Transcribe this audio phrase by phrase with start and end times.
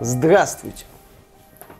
[0.00, 0.84] Здравствуйте.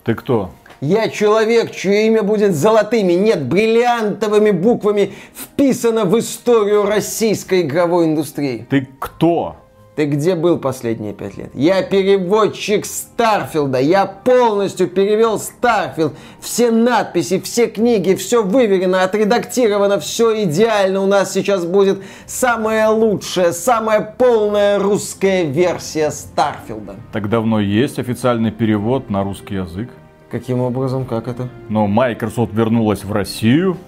[0.05, 0.51] Ты кто?
[0.81, 8.67] Я человек, чье имя будет золотыми, нет, бриллиантовыми буквами вписано в историю российской игровой индустрии.
[8.69, 9.57] Ты кто?
[9.97, 11.51] Ты где был последние пять лет?
[11.55, 13.81] Я переводчик Старфилда.
[13.81, 16.13] Я полностью перевел Starfield.
[16.39, 21.01] Все надписи, все книги, все выверено, отредактировано, все идеально.
[21.01, 26.97] У нас сейчас будет самая лучшая, самая полная русская версия Старфилда.
[27.11, 29.89] Так давно есть официальный перевод на русский язык?
[30.31, 31.07] Каким образом?
[31.07, 31.49] Как это?
[31.71, 33.79] Но Microsoft вернулась в Россию.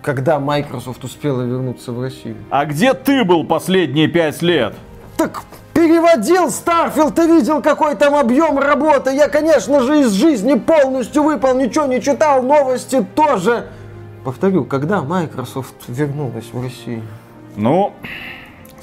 [0.00, 2.36] Когда Microsoft успела вернуться в Россию?
[2.50, 4.76] А где ты был последние пять лет?
[5.22, 9.14] Так переводил Starfield, ты видел, какой там объем работы.
[9.14, 13.68] Я, конечно же, из жизни полностью выпал, ничего не читал, новости тоже.
[14.24, 17.02] Повторю, когда Microsoft вернулась в Россию?
[17.54, 17.92] Ну,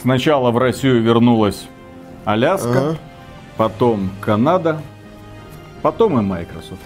[0.01, 1.67] сначала в Россию вернулась
[2.23, 2.97] Аляска, Ага.
[3.57, 4.79] потом Канада,
[5.81, 6.79] потом и Microsoft.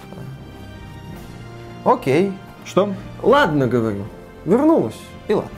[1.84, 2.32] Окей.
[2.64, 2.92] Что?
[3.22, 4.04] Ладно, говорю.
[4.46, 4.98] Вернулась.
[5.28, 5.50] И ладно.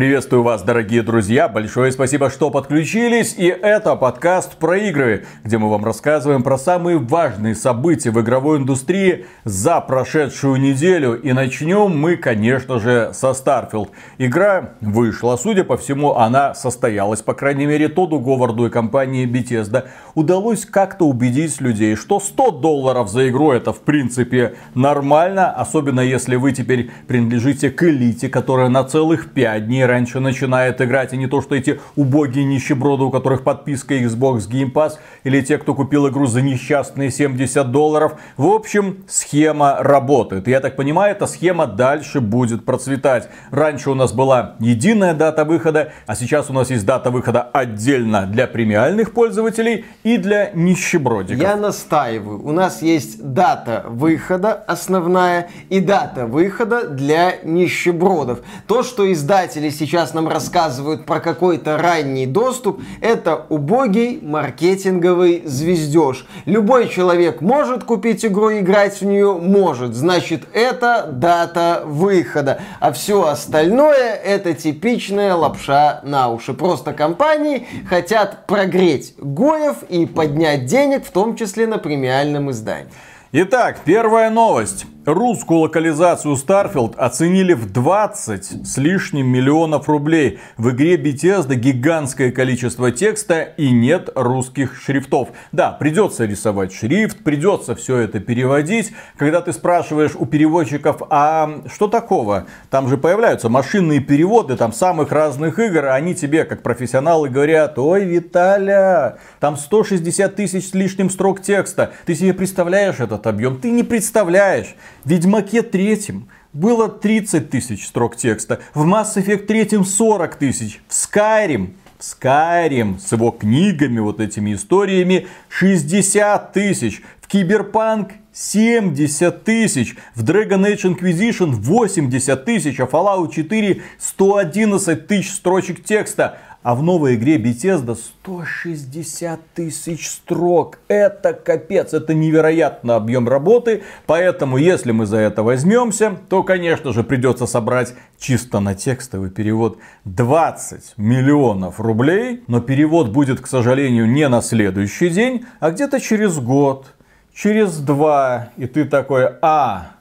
[0.00, 1.46] Приветствую вас, дорогие друзья.
[1.46, 3.34] Большое спасибо, что подключились.
[3.36, 8.60] И это подкаст про игры, где мы вам рассказываем про самые важные события в игровой
[8.60, 11.20] индустрии за прошедшую неделю.
[11.20, 13.90] И начнем мы, конечно же, со Starfield.
[14.16, 15.36] Игра вышла.
[15.36, 17.20] Судя по всему, она состоялась.
[17.20, 23.10] По крайней мере, Тоду Говарду и компании Bethesda удалось как-то убедить людей, что 100 долларов
[23.10, 25.52] за игру это в принципе нормально.
[25.52, 31.12] Особенно если вы теперь принадлежите к элите, которая на целых 5 дней раньше начинает играть,
[31.12, 35.58] и не то, что эти убогие нищеброды, у которых подписка Xbox Game Pass, или те,
[35.58, 38.12] кто купил игру за несчастные 70 долларов.
[38.36, 40.48] В общем, схема работает.
[40.48, 43.28] Я так понимаю, эта схема дальше будет процветать.
[43.50, 48.26] Раньше у нас была единая дата выхода, а сейчас у нас есть дата выхода отдельно
[48.26, 51.42] для премиальных пользователей и для нищебродиков.
[51.42, 52.42] Я настаиваю.
[52.44, 58.40] У нас есть дата выхода основная и дата выхода для нищебродов.
[58.66, 66.26] То, что издатели сейчас нам рассказывают про какой-то ранний доступ, это убогий маркетинговый звездеж.
[66.44, 69.32] Любой человек может купить игру играть в нее?
[69.32, 69.94] Может.
[69.94, 72.60] Значит, это дата выхода.
[72.78, 76.52] А все остальное это типичная лапша на уши.
[76.52, 82.90] Просто компании хотят прогреть Гоев и поднять денег, в том числе на премиальном издании.
[83.32, 84.86] Итак, первая новость.
[85.06, 90.40] Русскую локализацию Starfield оценили в 20 с лишним миллионов рублей.
[90.58, 95.30] В игре Bethesda гигантское количество текста и нет русских шрифтов.
[95.52, 98.92] Да, придется рисовать шрифт, придется все это переводить.
[99.16, 102.46] Когда ты спрашиваешь у переводчиков, а что такого?
[102.68, 107.78] Там же появляются машинные переводы там самых разных игр, а они тебе, как профессионалы, говорят,
[107.78, 111.92] ой, Виталя, там 160 тысяч с лишним строк текста.
[112.04, 113.58] Ты себе представляешь этот объем?
[113.58, 114.74] Ты не представляешь.
[115.04, 121.74] Ведьмаке третьем было 30 тысяч строк текста, в Mass Effect третьем 40 тысяч, в Skyrim
[122.00, 130.24] в Skyrim с его книгами, вот этими историями 60 тысяч, в Киберпанк 70 тысяч, в
[130.24, 136.38] Dragon Age Inquisition 80 тысяч, а Fallout 4 111 тысяч строчек текста.
[136.62, 140.78] А в новой игре Bethesda 160 тысяч строк.
[140.88, 143.82] Это капец, это невероятный объем работы.
[144.04, 149.78] Поэтому, если мы за это возьмемся, то, конечно же, придется собрать чисто на текстовый перевод
[150.04, 152.44] 20 миллионов рублей.
[152.46, 156.94] Но перевод будет, к сожалению, не на следующий день, а где-то через год,
[157.32, 158.50] через два.
[158.58, 159.92] И ты такой, а,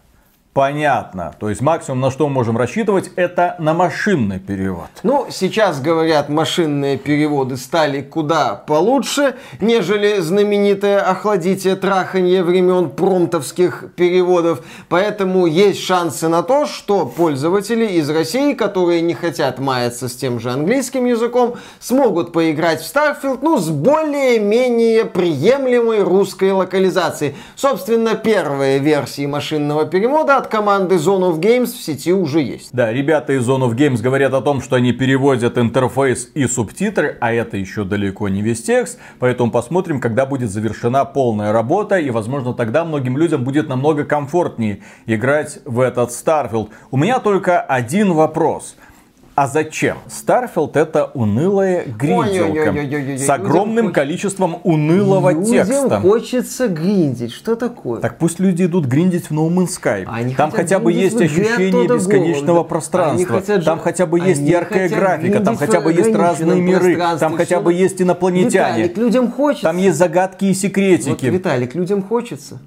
[0.51, 1.35] Понятно.
[1.39, 4.87] То есть максимум на что мы можем рассчитывать, это на машинный перевод.
[5.03, 14.63] Ну, сейчас, говорят, машинные переводы стали куда получше, нежели знаменитое охладитие траханье времен промтовских переводов.
[14.89, 20.39] Поэтому есть шансы на то, что пользователи из России, которые не хотят маяться с тем
[20.39, 27.35] же английским языком, смогут поиграть в Starfield, ну, с более-менее приемлемой русской локализацией.
[27.55, 32.69] Собственно, первые версии машинного перевода от команды Zone of Games в сети уже есть.
[32.71, 37.17] Да, ребята из Zone of Games говорят о том, что они переводят интерфейс и субтитры,
[37.19, 38.99] а это еще далеко не весь текст.
[39.19, 41.97] Поэтому посмотрим, когда будет завершена полная работа.
[41.97, 46.69] И, возможно, тогда многим людям будет намного комфортнее играть в этот Starfield.
[46.89, 48.75] У меня только один вопрос.
[49.39, 49.99] А зачем?
[50.09, 55.83] Starfield это унылая гринделка с огромным количеством унылого текста.
[55.83, 57.31] Людям хочется гриндить.
[57.31, 58.01] Что такое?
[58.01, 60.03] Так пусть люди идут гриндить в No Man's Sky.
[60.07, 63.41] Они там хотя бы есть ощущение бесконечного пространства.
[63.61, 65.39] Там хотя бы есть яркая графика.
[65.39, 67.01] Там хотя бы есть разные миры.
[67.17, 68.83] Там хотя бы есть инопланетяне.
[68.83, 69.67] Виталик, людям хочется.
[69.67, 71.11] Там есть загадки и секретики.
[71.11, 72.59] Вот, Виталик, людям хочется.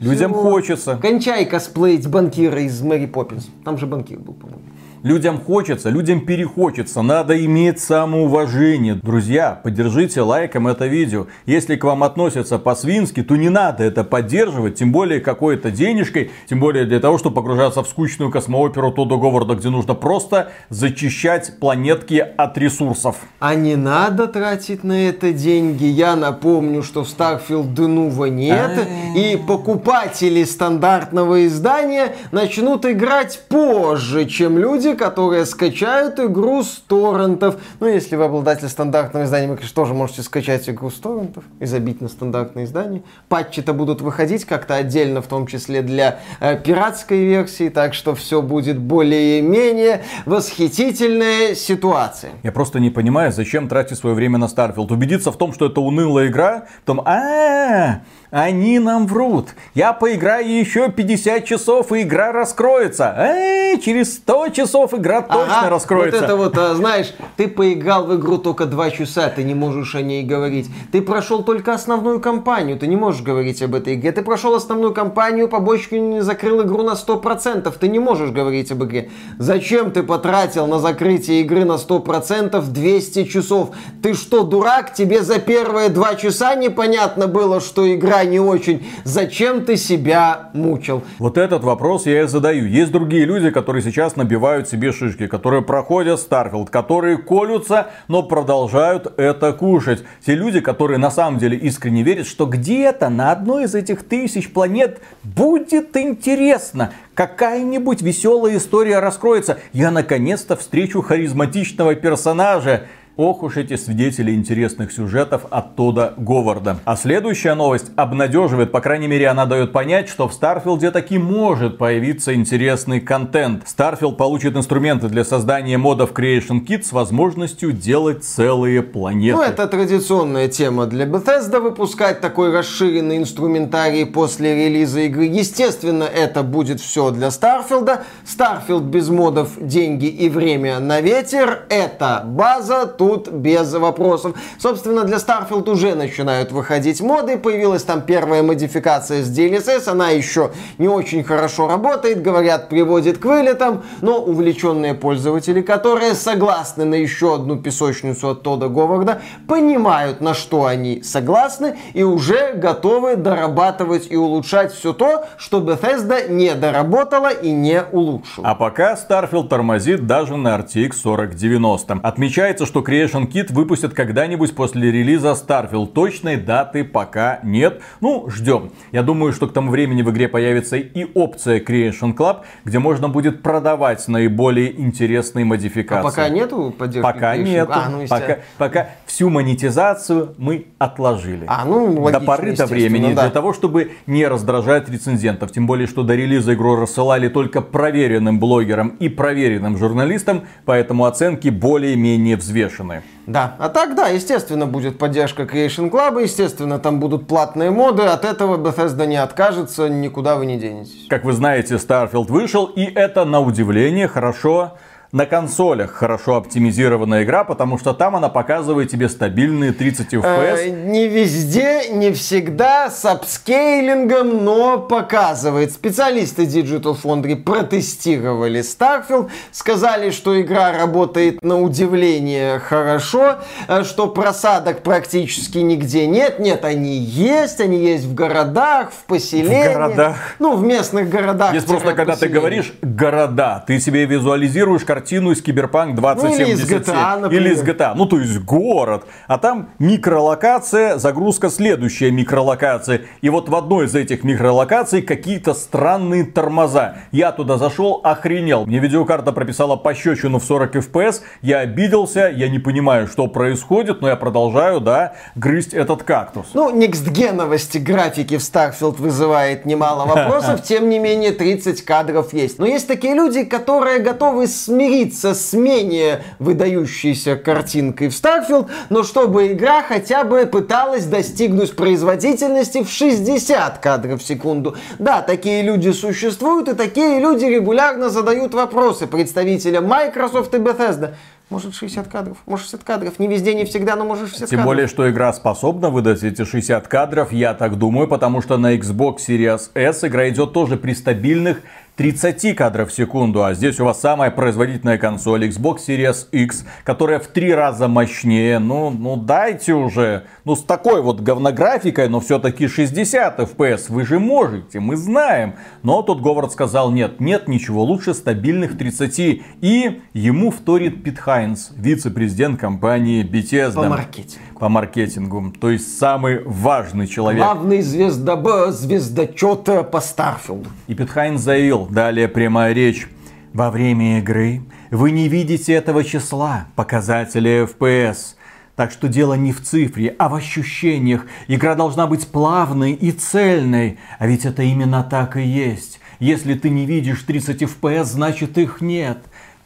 [0.00, 0.42] Людям Все.
[0.42, 0.98] хочется.
[1.00, 3.48] Кончай косплеить банкира из Мэри Поппинс.
[3.64, 4.60] Там же банкир был, по-моему.
[5.02, 8.96] Людям хочется, людям перехочется, надо иметь самоуважение.
[8.96, 11.26] Друзья, поддержите лайком это видео.
[11.46, 16.60] Если к вам относятся по-свински, то не надо это поддерживать, тем более какой-то денежкой, тем
[16.60, 22.22] более для того, чтобы погружаться в скучную космооперу Тодо Говарда, где нужно просто зачищать планетки
[22.36, 23.16] от ресурсов.
[23.38, 25.84] А не надо тратить на это деньги.
[25.84, 28.86] Я напомню, что в Starfield Денува нет,
[29.16, 37.56] и покупатели стандартного издания начнут играть позже, чем люди, люди, которые скачают игру с торрентов.
[37.80, 41.66] Ну, если вы обладатель стандартного издания, вы, конечно, тоже можете скачать игру с торрентов и
[41.66, 43.02] забить на стандартное издание.
[43.28, 48.42] Патчи-то будут выходить как-то отдельно, в том числе для э, пиратской версии, так что все
[48.42, 52.32] будет более-менее восхитительная ситуация.
[52.42, 54.92] Я просто не понимаю, зачем тратить свое время на Starfield.
[54.92, 59.50] Убедиться в том, что это унылая игра, потом, а, -а, -а они нам врут.
[59.74, 63.14] Я поиграю еще 50 часов, и игра раскроется.
[63.18, 66.20] Эй, через 100 часов игра точно ага, раскроется.
[66.20, 69.94] Вот это вот, а, знаешь, ты поиграл в игру только 2 часа, ты не можешь
[69.94, 70.68] о ней говорить.
[70.92, 74.12] Ты прошел только основную кампанию, ты не можешь говорить об этой игре.
[74.12, 78.84] Ты прошел основную кампанию, побочку не закрыл игру на 100%, ты не можешь говорить об
[78.84, 79.10] игре.
[79.38, 83.70] Зачем ты потратил на закрытие игры на 100% 200 часов?
[84.02, 84.94] Ты что, дурак?
[84.94, 88.86] Тебе за первые 2 часа непонятно было, что игра не очень.
[89.04, 91.02] Зачем ты себя мучил?
[91.18, 92.66] Вот этот вопрос я и задаю.
[92.66, 99.12] Есть другие люди, которые сейчас набивают себе шишки, которые проходят Starfield, которые колются, но продолжают
[99.18, 100.04] это кушать.
[100.24, 104.52] Те люди, которые на самом деле искренне верят, что где-то на одной из этих тысяч
[104.52, 109.58] планет будет интересно какая-нибудь веселая история раскроется.
[109.74, 112.86] Я наконец-то встречу харизматичного персонажа.
[113.22, 116.78] Ох уж эти свидетели интересных сюжетов от Тодда Говарда.
[116.86, 121.76] А следующая новость обнадеживает, по крайней мере она дает понять, что в Старфилде таки может
[121.76, 123.68] появиться интересный контент.
[123.68, 129.36] Starfield получит инструменты для создания модов Creation Kit с возможностью делать целые планеты.
[129.36, 135.24] Ну это традиционная тема для Bethesda выпускать такой расширенный инструментарий после релиза игры.
[135.24, 138.04] Естественно это будет все для Старфилда.
[138.24, 141.66] Starfield без модов, деньги и время на ветер.
[141.68, 144.36] Это база, тут тут без вопросов.
[144.58, 147.36] Собственно, для Starfield уже начинают выходить моды.
[147.36, 149.88] Появилась там первая модификация с DLSS.
[149.88, 152.22] Она еще не очень хорошо работает.
[152.22, 153.82] Говорят, приводит к вылетам.
[154.00, 160.66] Но увлеченные пользователи, которые согласны на еще одну песочницу от Тода Говарда, понимают, на что
[160.66, 167.50] они согласны и уже готовы дорабатывать и улучшать все то, что Bethesda не доработала и
[167.50, 168.46] не улучшила.
[168.48, 172.00] А пока Starfield тормозит даже на RTX 4090.
[172.02, 175.88] Отмечается, что Creation Creation Kit выпустят когда-нибудь после релиза Starfield.
[175.92, 177.80] Точной даты пока нет.
[178.00, 178.72] Ну, ждем.
[178.92, 183.08] Я думаю, что к тому времени в игре появится и опция Creation Club, где можно
[183.08, 186.06] будет продавать наиболее интересные модификации.
[186.06, 187.44] А пока нету поддержки Пока Creation?
[187.44, 187.72] нету.
[187.74, 191.44] А, ну, пока, пока всю монетизацию мы отложили.
[191.46, 193.14] А, ну, логично, до поры до времени.
[193.14, 193.22] Да.
[193.22, 195.52] Для того, чтобы не раздражать рецензентов.
[195.52, 201.48] Тем более, что до релиза игру рассылали только проверенным блогерам и проверенным журналистам, поэтому оценки
[201.48, 203.02] более-менее взвешены стороны.
[203.26, 208.24] Да, а так, да, естественно, будет поддержка Creation Club, естественно, там будут платные моды, от
[208.24, 211.06] этого Bethesda не откажется, никуда вы не денетесь.
[211.08, 214.72] Как вы знаете, Starfield вышел, и это, на удивление, хорошо
[215.12, 220.56] на консолях хорошо оптимизированная игра, потому что там она показывает тебе стабильные 30 FPS.
[220.56, 225.72] Э, не везде, не всегда, с апскейлингом, но показывает.
[225.72, 234.84] Специалисты Digital Foundry протестировали Starfield, сказали, что игра работает на удивление хорошо, э, что просадок
[234.84, 236.38] практически нигде нет.
[236.38, 239.72] Нет, они есть, они есть в городах, в поселениях.
[239.72, 240.16] В городах.
[240.38, 241.52] Ну, в местных городах.
[241.52, 246.38] Есть просто, когда ты говоришь города, ты себе визуализируешь картинку картину из Киберпанк 2077.
[246.38, 247.42] Ну, или из GTA, например.
[247.42, 247.94] Или из GTA.
[247.96, 249.06] Ну, то есть город.
[249.28, 253.02] А там микролокация, загрузка следующая микролокация.
[253.22, 256.96] И вот в одной из этих микролокаций какие-то странные тормоза.
[257.12, 258.66] Я туда зашел, охренел.
[258.66, 261.22] Мне видеокарта прописала пощечину в 40 FPS.
[261.40, 266.48] Я обиделся, я не понимаю, что происходит, но я продолжаю, да, грызть этот кактус.
[266.52, 270.62] Ну, некстгеновости графики в Starfield вызывает немало вопросов.
[270.68, 272.58] Тем не менее, 30 кадров есть.
[272.58, 279.04] Но есть такие люди, которые готовы смириться смириться с менее выдающейся картинкой в Starfield, но
[279.04, 284.76] чтобы игра хотя бы пыталась достигнуть производительности в 60 кадров в секунду.
[284.98, 291.14] Да, такие люди существуют, и такие люди регулярно задают вопросы представителям Microsoft и Bethesda.
[291.50, 293.18] Может 60 кадров, может 60 кадров.
[293.18, 294.66] Не везде, не всегда, но может 60 Тем кадров.
[294.66, 299.16] более, что игра способна выдать эти 60 кадров, я так думаю, потому что на Xbox
[299.28, 301.62] Series S игра идет тоже при стабильных
[302.00, 307.18] 30 кадров в секунду, а здесь у вас самая производительная консоль Xbox Series X, которая
[307.18, 308.58] в три раза мощнее.
[308.58, 310.24] Ну, ну дайте уже.
[310.46, 313.92] Ну, с такой вот говнографикой, но все-таки 60 FPS.
[313.92, 315.56] Вы же можете, мы знаем.
[315.82, 319.18] Но тут Говард сказал, нет, нет ничего лучше стабильных 30.
[319.18, 323.74] И ему вторит Пит Хайнс, вице-президент компании Bethesda.
[323.74, 324.49] По маркетингу.
[324.60, 325.52] По маркетингу.
[325.58, 327.42] То есть самый важный человек.
[327.42, 330.68] Главный звездоба, звездочет по Starfield.
[330.86, 333.08] И Пит Хайнс заявил, далее прямая речь.
[333.54, 338.34] Во время игры вы не видите этого числа, показателя FPS.
[338.76, 341.26] Так что дело не в цифре, а в ощущениях.
[341.48, 343.98] Игра должна быть плавной и цельной.
[344.18, 346.00] А ведь это именно так и есть.
[346.18, 349.18] Если ты не видишь 30 FPS, значит их нет.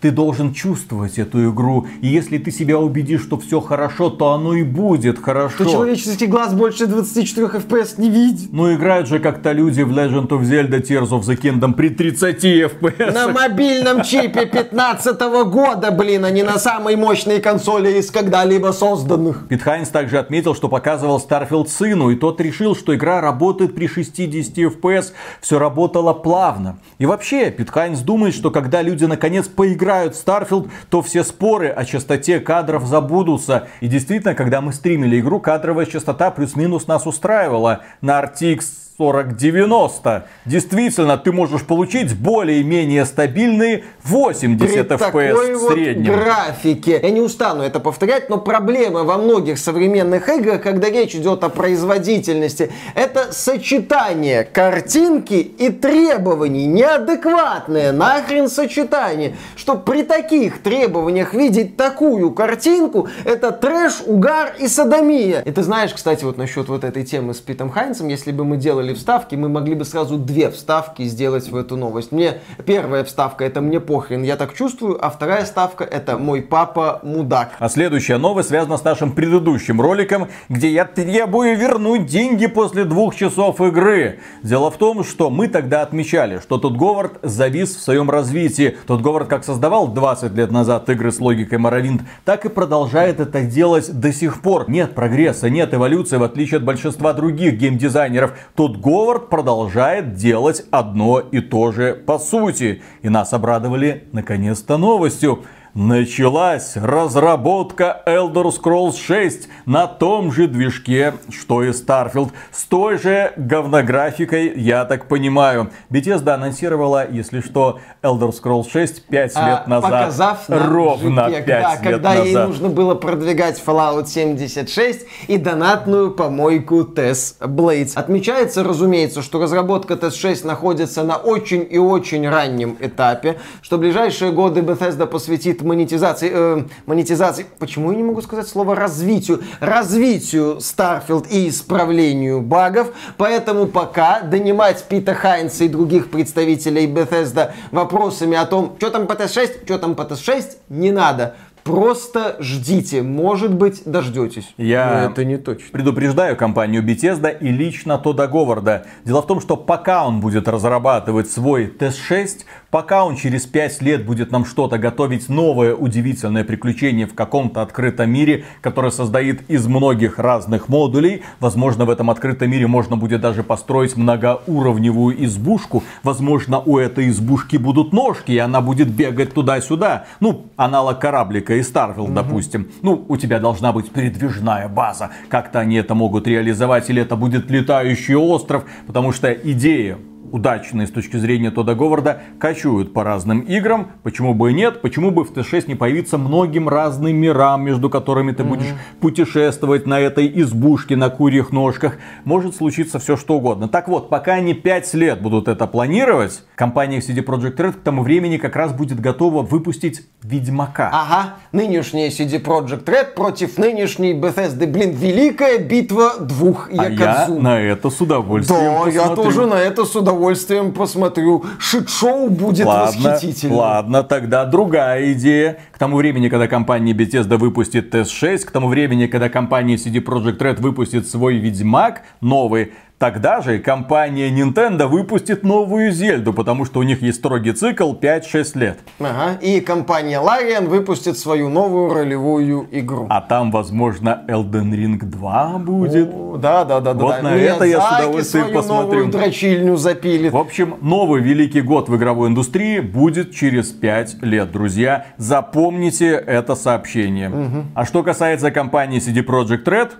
[0.04, 1.86] Ты должен чувствовать эту игру.
[2.02, 5.54] И если ты себя убедишь, что все хорошо, то оно и будет хорошо.
[5.54, 8.50] Что человеческий глаз больше 24 FPS не видит.
[8.52, 12.44] Ну играют же как-то люди в Legend of Zelda Tears of the Kingdom при 30
[12.44, 13.14] FPS.
[13.14, 19.48] На мобильном чипе 15 года, блин, а не на самой мощной консоли из когда-либо созданных.
[19.48, 23.86] Пит Хайнс также отметил, что показывал Starfield сыну, и тот решил, что игра работает при
[23.86, 26.78] 60 FPS, все работало плавно.
[26.98, 31.24] И вообще, Пит Хайнс думает, что когда люди наконец поиграют играют в Starfield, то все
[31.24, 33.68] споры о частоте кадров забудутся.
[33.80, 37.82] И действительно, когда мы стримили игру, кадровая частота плюс-минус нас устраивала.
[38.00, 40.26] На RTX 4090.
[40.46, 46.12] Действительно, ты можешь получить более-менее стабильные 80 При FPS такой в вот среднем.
[46.12, 47.00] графике.
[47.02, 51.48] Я не устану это повторять, но проблема во многих современных играх, когда речь идет о
[51.48, 56.66] производительности, это сочетание картинки и требований.
[56.66, 59.36] Неадекватное нахрен сочетание.
[59.56, 65.40] Что при таких требованиях видеть такую картинку, это трэш, угар и садомия.
[65.40, 68.56] И ты знаешь, кстати, вот насчет вот этой темы с Питом Хайнсом, если бы мы
[68.56, 72.12] делали вставки, мы могли бы сразу две вставки сделать в эту новость.
[72.12, 77.00] Мне первая вставка это мне похрен, я так чувствую, а вторая ставка это мой папа
[77.02, 77.52] мудак.
[77.58, 83.14] А следующая новость связана с нашим предыдущим роликом, где я требую вернуть деньги после двух
[83.14, 84.20] часов игры.
[84.42, 88.76] Дело в том, что мы тогда отмечали, что тот Говард завис в своем развитии.
[88.86, 93.42] Тот Говард как создавал 20 лет назад игры с логикой Моровинт, так и продолжает это
[93.42, 94.68] делать до сих пор.
[94.68, 98.32] Нет прогресса, нет эволюции, в отличие от большинства других геймдизайнеров.
[98.54, 102.82] Тот Говард продолжает делать одно и то же по сути.
[103.02, 105.44] И нас обрадовали наконец-то новостью.
[105.74, 112.30] Началась разработка Elder Scrolls 6 на том же движке, что и Starfield.
[112.52, 115.70] С той же говнографикой, я так понимаю.
[115.90, 119.90] Bethesda анонсировала, если что, Elder Scrolls 6 5 А, лет назад.
[119.90, 122.48] показав нам ровно JPEG, 5 да, лет когда ей назад.
[122.50, 127.94] нужно было продвигать Fallout 76 и донатную помойку TES Blades.
[127.96, 134.30] Отмечается, разумеется, что разработка TES 6 находится на очень и очень раннем этапе, что ближайшие
[134.30, 141.28] годы Bethesda посвятит монетизации, э, монетизации, почему я не могу сказать слово развитию, развитию Starfield
[141.30, 148.76] и исправлению багов, поэтому пока донимать Пита Хайнса и других представителей Bethesda вопросами о том,
[148.78, 151.34] что там по TES-6, что там по TES-6, не надо.
[151.64, 154.52] Просто ждите, может быть, дождетесь.
[154.58, 155.70] Я Но это не точно.
[155.72, 158.86] Предупреждаю компанию Bethesda и лично Тода Говарда.
[159.06, 162.44] Дело в том, что пока он будет разрабатывать свой TES-6,
[162.74, 168.10] пока он через 5 лет будет нам что-то готовить, новое удивительное приключение в каком-то открытом
[168.10, 173.44] мире, которое создает из многих разных модулей, возможно, в этом открытом мире можно будет даже
[173.44, 180.06] построить многоуровневую избушку, возможно, у этой избушки будут ножки, и она будет бегать туда-сюда.
[180.18, 182.66] Ну, аналог кораблика и Starfield, допустим.
[182.82, 185.10] Ну, у тебя должна быть передвижная база.
[185.28, 189.96] Как-то они это могут реализовать, или это будет летающий остров, потому что идея
[190.34, 193.92] удачные с точки зрения Тода Говарда кочуют по разным играм.
[194.02, 194.82] Почему бы и нет?
[194.82, 200.00] Почему бы в Т6 не появиться многим разным мирам, между которыми ты будешь путешествовать на
[200.00, 201.98] этой избушке на курьих ножках?
[202.24, 203.68] Может случиться все что угодно.
[203.68, 208.02] Так вот, пока они 5 лет будут это планировать, компания CD Projekt Red к тому
[208.02, 210.90] времени как раз будет готова выпустить Ведьмака.
[210.92, 214.66] Ага, нынешняя CD Projekt Red против нынешней Bethesda.
[214.66, 219.22] Блин, великая битва двух А я на это с удовольствием Да, я посмотрю.
[219.22, 221.44] тоже на это с удовольствием удовольствием посмотрю.
[221.58, 223.58] Шит-шоу будет ладно, восхитительным.
[223.58, 225.58] Ладно, тогда другая идея.
[225.72, 230.38] К тому времени, когда компания Bethesda выпустит TS6, к тому времени, когда компания CD Projekt
[230.38, 236.84] Red выпустит свой Ведьмак новый, Тогда же компания Nintendo выпустит новую Зельду, потому что у
[236.84, 238.78] них есть строгий цикл 5-6 лет.
[239.00, 243.06] Ага, и компания Larian выпустит свою новую ролевую игру.
[243.10, 246.08] А там, возможно, Elden Ring 2 будет.
[246.14, 247.22] О, да, да, да, вот да.
[247.22, 248.84] на это я с удовольствием свою посмотрю.
[248.84, 250.32] новую дрочильню запилит.
[250.32, 255.06] В общем, новый великий год в игровой индустрии будет через 5 лет, друзья.
[255.16, 257.28] Запомните это сообщение.
[257.28, 257.64] Угу.
[257.74, 259.90] А что касается компании CD Projekt Red,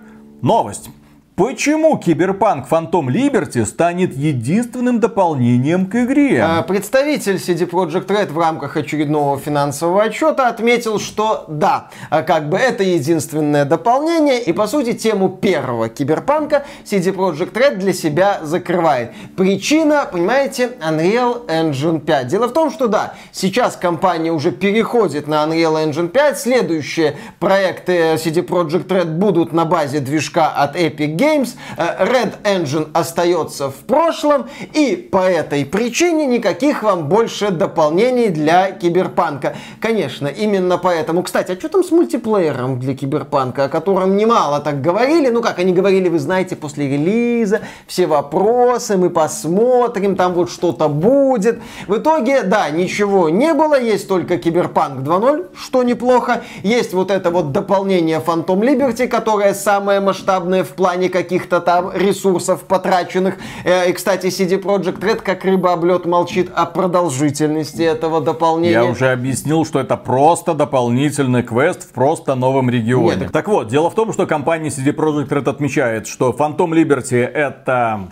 [0.41, 0.89] новость.
[1.35, 6.41] Почему Киберпанк Phantom Liberty станет единственным дополнением к игре?
[6.41, 12.47] А, представитель CD Projekt Red в рамках очередного финансового отчета отметил, что да, а как
[12.47, 18.39] бы это единственное дополнение, и по сути тему первого Киберпанка CD Projekt Red для себя
[18.41, 19.11] закрывает.
[19.35, 22.27] Причина, понимаете, Unreal Engine 5.
[22.27, 28.13] Дело в том, что да, сейчас компания уже переходит на Unreal Engine 5, следующие проекты
[28.13, 33.69] CD Projekt Red будут на базе движка от Epic Games, Games, э, Red Engine остается
[33.69, 39.55] в прошлом, и по этой причине никаких вам больше дополнений для Киберпанка.
[39.81, 41.23] Конечно, именно поэтому.
[41.23, 45.29] Кстати, а что там с мультиплеером для Киберпанка, о котором немало так говорили?
[45.29, 50.87] Ну как они говорили, вы знаете, после релиза все вопросы, мы посмотрим, там вот что-то
[50.87, 51.59] будет.
[51.87, 56.43] В итоге, да, ничего не было, есть только Киберпанк 2.0, что неплохо.
[56.63, 62.63] Есть вот это вот дополнение Phantom Liberty, которое самое масштабное в плане каких-то там ресурсов
[62.63, 63.35] потраченных.
[63.63, 68.73] Э, и, кстати, CD Projekt Red как рыба об лед молчит о продолжительности этого дополнения.
[68.73, 73.21] Я уже объяснил, что это просто дополнительный квест в просто новом регионе.
[73.21, 77.23] Нет, так вот, дело в том, что компания CD Projekt Red отмечает, что Phantom Liberty
[77.23, 78.09] это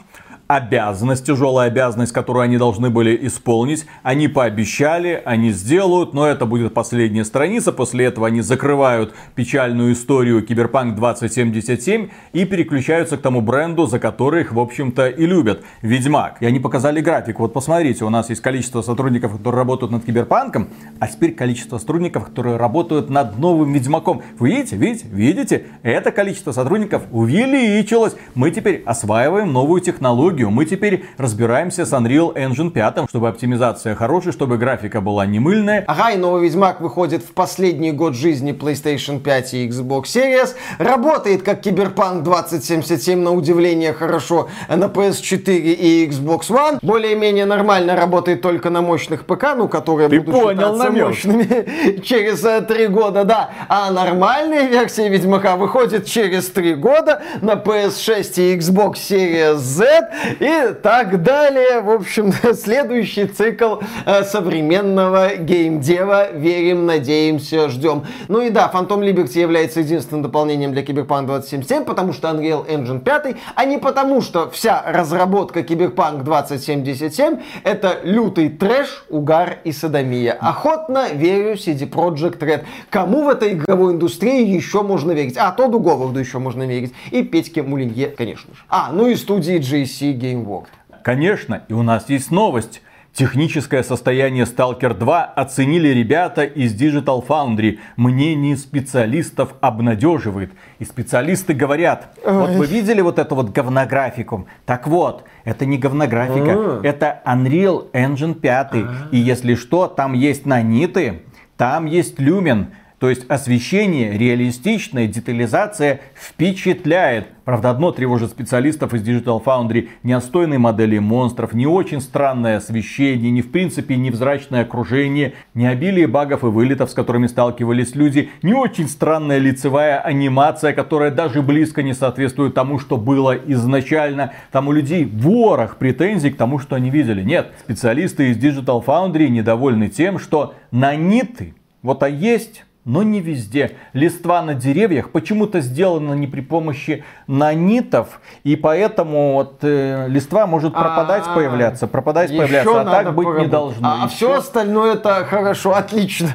[0.55, 3.85] обязанность, тяжелая обязанность, которую они должны были исполнить.
[4.03, 7.71] Они пообещали, они сделают, но это будет последняя страница.
[7.71, 14.41] После этого они закрывают печальную историю Киберпанк 2077 и переключаются к тому бренду, за который
[14.41, 15.63] их, в общем-то, и любят.
[15.81, 16.37] Ведьмак.
[16.41, 17.39] И они показали график.
[17.39, 20.69] Вот посмотрите, у нас есть количество сотрудников, которые работают над Киберпанком,
[20.99, 24.21] а теперь количество сотрудников, которые работают над новым Ведьмаком.
[24.37, 25.65] Вы видите, видите, видите?
[25.81, 28.15] Это количество сотрудников увеличилось.
[28.35, 30.49] Мы теперь осваиваем новую технологию технологию.
[30.51, 35.83] Мы теперь разбираемся с Unreal Engine 5, чтобы оптимизация хорошая, чтобы графика была не мыльная.
[35.87, 40.55] Ага, и новый Ведьмак выходит в последний год жизни PlayStation 5 и Xbox Series.
[40.79, 46.79] Работает как Киберпанк 2077, на удивление хорошо, на PS4 и Xbox One.
[46.81, 51.07] Более-менее нормально работает только на мощных ПК, ну, которые Ты будут понял считаться намек.
[51.07, 53.49] мощными через э, три года, да.
[53.69, 60.73] А нормальная версия Ведьмака выходит через три года на PS6 и Xbox Series Z и
[60.81, 61.81] так далее.
[61.81, 66.31] В общем, следующий цикл э, современного геймдева.
[66.33, 68.03] Верим, надеемся, ждем.
[68.27, 72.99] Ну и да, Phantom Liberty является единственным дополнением для Cyberpunk 2077, потому что Unreal Engine
[72.99, 80.33] 5, а не потому, что вся разработка Cyberpunk 2077 это лютый трэш, угар и садомия.
[80.33, 82.63] Охотно верю CD Projekt Red.
[82.89, 85.37] Кому в этой игровой индустрии еще можно верить?
[85.37, 86.93] А, Тоду Говарду еще можно верить.
[87.11, 88.61] И Петьке Мулинье, конечно же.
[88.69, 90.67] А, ну и студии GC Gameworks.
[91.03, 92.81] Конечно, и у нас есть новость.
[93.13, 97.77] Техническое состояние Stalker 2 оценили ребята из Digital Foundry.
[97.95, 100.51] Мнение специалистов обнадеживает.
[100.79, 104.47] И специалисты говорят, вот вы видели вот эту вот говнографику?
[104.65, 106.81] Так вот, это не говнографика, А.
[106.83, 109.11] это Unreal Engine 5.
[109.11, 111.21] И если что, там есть наниты,
[111.55, 112.69] там есть люмен.
[113.03, 117.27] То есть освещение, реалистичная детализация впечатляет.
[117.43, 119.89] Правда, одно тревожит специалистов из Digital Foundry.
[120.03, 126.07] Не отстойные модели монстров, не очень странное освещение, не в принципе невзрачное окружение, не обилие
[126.07, 131.83] багов и вылетов, с которыми сталкивались люди, не очень странная лицевая анимация, которая даже близко
[131.83, 134.31] не соответствует тому, что было изначально.
[134.53, 137.21] Там у людей ворох претензий к тому, что они видели.
[137.21, 143.77] Нет, специалисты из Digital Foundry недовольны тем, что наниты вот а есть но не везде.
[143.93, 150.73] Листва на деревьях почему-то сделана не при помощи нанитов, и поэтому вот э, листва может
[150.73, 151.35] пропадать, А-а-а.
[151.35, 153.87] появляться, пропадать, Еще появляться, а так быть не должно.
[153.87, 156.29] А, а Еще- все остальное это хорошо, отлично.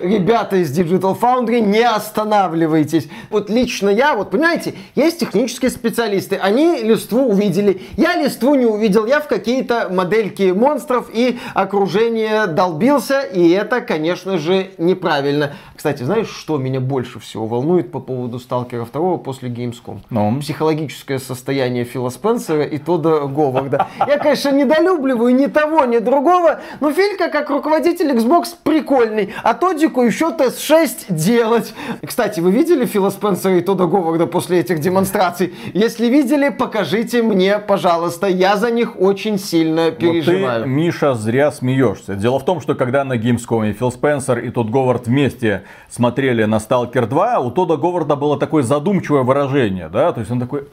[0.00, 3.08] Ребята из Digital Foundry, не останавливайтесь.
[3.30, 7.82] Вот лично я, вот понимаете, есть технические специалисты, они листву увидели.
[7.96, 14.38] Я листву не увидел, я в какие-то модельки монстров и окружение долбился, и это, конечно
[14.38, 15.52] же, неправильно.
[15.76, 19.98] Кстати, знаешь, что меня больше всего волнует по поводу Сталкера 2 после Gamescom?
[20.08, 20.40] Ну?
[20.40, 23.86] Психологическое состояние Фила Спенсера и Тода Говарда.
[24.06, 29.34] Я, конечно, недолюбливаю ни того, ни другого, но Филька, как руководитель Xbox, прикольный.
[29.42, 31.74] А Тодику еще тест 6 делать.
[32.04, 35.54] Кстати, вы видели Фила Спенсера и Тода Говарда после этих демонстраций?
[35.74, 38.26] Если видели, покажите мне, пожалуйста.
[38.28, 40.60] Я за них очень сильно переживаю.
[40.60, 42.14] Вот ты, Миша, зря смеешься.
[42.14, 46.56] Дело в том, что когда на Gamescom Фил Спенсер и Тод Говард вместе смотрели на
[46.56, 50.66] Stalker 2, у Тода Говарда было такое задумчивое выражение, да, то есть он такой,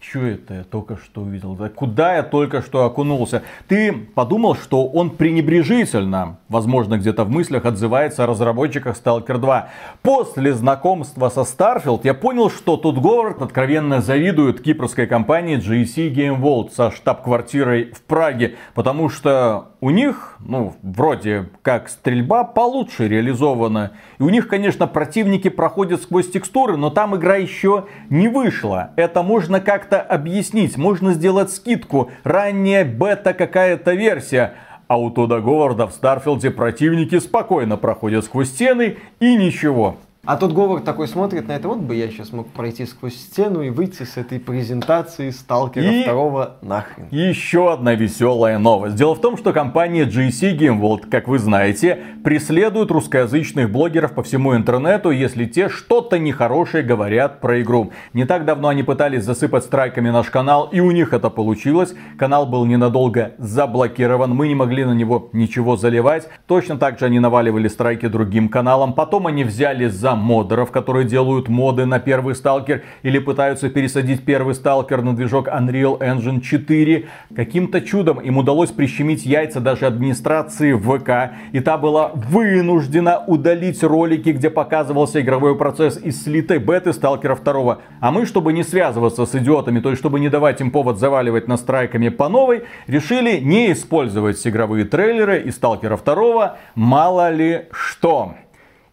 [0.00, 1.54] что это я только что увидел?
[1.54, 3.42] Да куда я только что окунулся?
[3.66, 9.68] Ты подумал, что он пренебрежительно, возможно, где-то в мыслях отзывается о разработчиках Stalker 2.
[10.02, 16.40] После знакомства со Starfield я понял, что тут Говард откровенно завидует кипрской компании GSC Game
[16.40, 23.92] World со штаб-квартирой в Праге, потому что у них, ну, вроде как стрельба получше реализована.
[24.18, 28.92] И у них, конечно, противники проходят сквозь текстуры, но там игра еще не вышла.
[28.96, 32.10] Это можно как-то объяснить, можно сделать скидку.
[32.24, 34.54] Ранняя бета какая-то версия.
[34.86, 39.96] А у Тода Говарда в Старфилде противники спокойно проходят сквозь стены и ничего.
[40.28, 43.62] А тот Говард такой смотрит на это, вот бы я сейчас мог пройти сквозь стену
[43.62, 47.08] и выйти с этой презентации Сталкера и второго нахрен.
[47.10, 48.94] Еще одна веселая новость.
[48.96, 54.22] Дело в том, что компания GC Game World, как вы знаете, преследует русскоязычных блогеров по
[54.22, 57.92] всему интернету, если те что-то нехорошее говорят про игру.
[58.12, 61.94] Не так давно они пытались засыпать страйками наш канал, и у них это получилось.
[62.18, 66.28] Канал был ненадолго заблокирован, мы не могли на него ничего заливать.
[66.46, 68.92] Точно так же они наваливали страйки другим каналам.
[68.92, 74.54] Потом они взяли за модеров, которые делают моды на первый сталкер или пытаются пересадить первый
[74.54, 77.06] сталкер на движок Unreal Engine 4.
[77.34, 84.30] Каким-то чудом им удалось прищемить яйца даже администрации ВК, и та была вынуждена удалить ролики,
[84.30, 87.78] где показывался игровой процесс из слитой беты Сталкера 2.
[88.00, 91.48] А мы, чтобы не связываться с идиотами, то есть чтобы не давать им повод заваливать
[91.48, 98.34] настройками по новой, решили не использовать игровые трейлеры из Сталкера 2, мало ли что.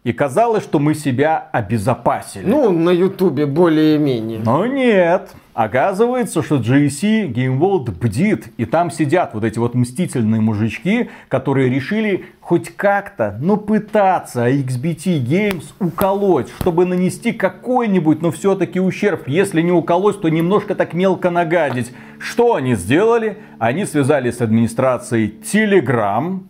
[0.06, 2.46] И казалось, что мы себя обезопасили.
[2.46, 4.38] Ну, на ютубе более-менее.
[4.44, 5.34] Но нет.
[5.52, 11.68] Оказывается, что GSC Game World бдит, и там сидят вот эти вот мстительные мужички, которые
[11.70, 19.26] решили хоть как-то, но пытаться XBT Games уколоть, чтобы нанести какой-нибудь, но все-таки ущерб.
[19.26, 21.90] Если не уколоть, то немножко так мелко нагадить.
[22.20, 23.38] Что они сделали?
[23.58, 26.42] Они связались с администрацией Telegram,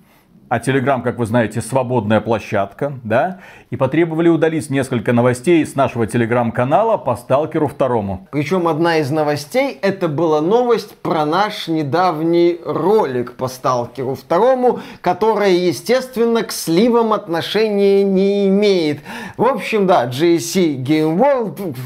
[0.49, 6.07] а Telegram, как вы знаете, свободная площадка, да, и потребовали удалить несколько новостей с нашего
[6.07, 8.29] телеграм-канала по Сталкеру второму.
[8.31, 15.51] Причем одна из новостей, это была новость про наш недавний ролик по Сталкеру второму, которая,
[15.51, 19.01] естественно, к сливам отношения не имеет.
[19.37, 21.77] В общем, да, GSC Game World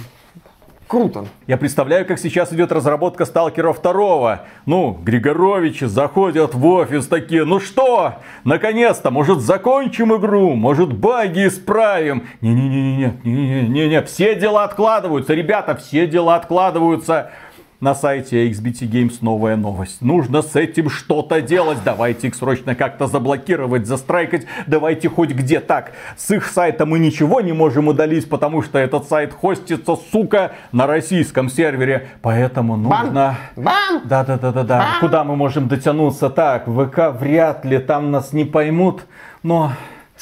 [0.90, 1.26] Круто.
[1.46, 4.44] Я представляю, как сейчас идет разработка Сталкера 2.
[4.66, 12.26] Ну, Григоровичи заходят в офис такие, ну что, наконец-то, может закончим игру, может баги исправим.
[12.40, 17.30] Не-не-не-не-не-не-не, все дела откладываются, ребята, все дела откладываются
[17.80, 20.02] на сайте XBT Games новая новость.
[20.02, 21.78] Нужно с этим что-то делать.
[21.84, 24.46] Давайте их срочно как-то заблокировать, застрайкать.
[24.66, 25.92] Давайте хоть где так.
[26.16, 30.86] С их сайта мы ничего не можем удалить, потому что этот сайт хостится, сука, на
[30.86, 32.08] российском сервере.
[32.20, 33.38] Поэтому нужно...
[33.56, 34.02] Бам!
[34.04, 34.98] Да-да-да-да-да.
[35.00, 36.28] Куда мы можем дотянуться?
[36.28, 39.06] Так, ВК вряд ли, там нас не поймут.
[39.42, 39.72] Но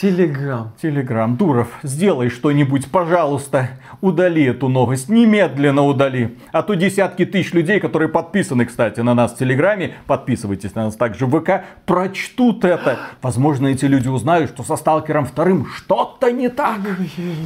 [0.00, 0.72] Телеграм.
[0.80, 1.36] Телеграм.
[1.36, 3.70] Дуров, сделай что-нибудь, пожалуйста.
[4.00, 5.08] Удали эту новость.
[5.08, 6.38] Немедленно удали.
[6.52, 10.94] А то десятки тысяч людей, которые подписаны, кстати, на нас в Телеграме, подписывайтесь на нас
[10.94, 12.96] также в ВК, прочтут это.
[13.22, 16.78] Возможно, эти люди узнают, что со Сталкером вторым что-то не так.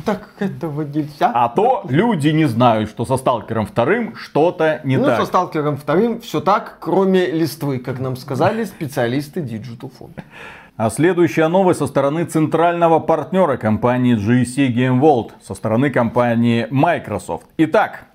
[0.05, 1.33] Так этого нельзя.
[1.35, 5.19] А то люди не знают, что со Сталкером вторым что-то не ну, так.
[5.19, 10.11] Ну, со Сталкером вторым все так, кроме листвы, как нам сказали специалисты Digital Phone.
[10.85, 17.47] А следующая новость со стороны центрального партнера компании GSC Game World, со стороны компании Microsoft.
[17.57, 18.07] Итак,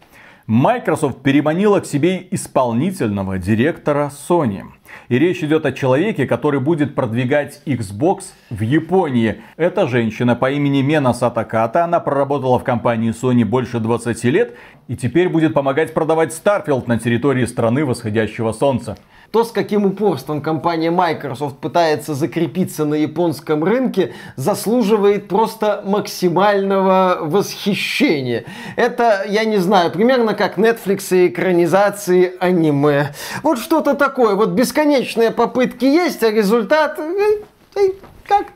[0.48, 4.64] Microsoft переманила к себе исполнительного директора Sony.
[5.08, 9.42] И речь идет о человеке, который будет продвигать Xbox в Японии.
[9.56, 11.86] Это женщина по имени Мена Сатаката.
[11.86, 14.58] Она проработала в компании Sony больше 20 лет
[14.90, 18.98] и теперь будет помогать продавать Starfield на территории страны восходящего солнца.
[19.32, 28.46] То, с каким упорством компания Microsoft пытается закрепиться на японском рынке, заслуживает просто максимального восхищения.
[28.78, 33.14] Это, я не знаю, примерно как Netflix и экранизации аниме.
[33.44, 34.36] Вот что-то такое.
[34.36, 37.42] Вот бесконечные попытки есть, а результат э,
[37.76, 37.92] э,
[38.26, 38.48] как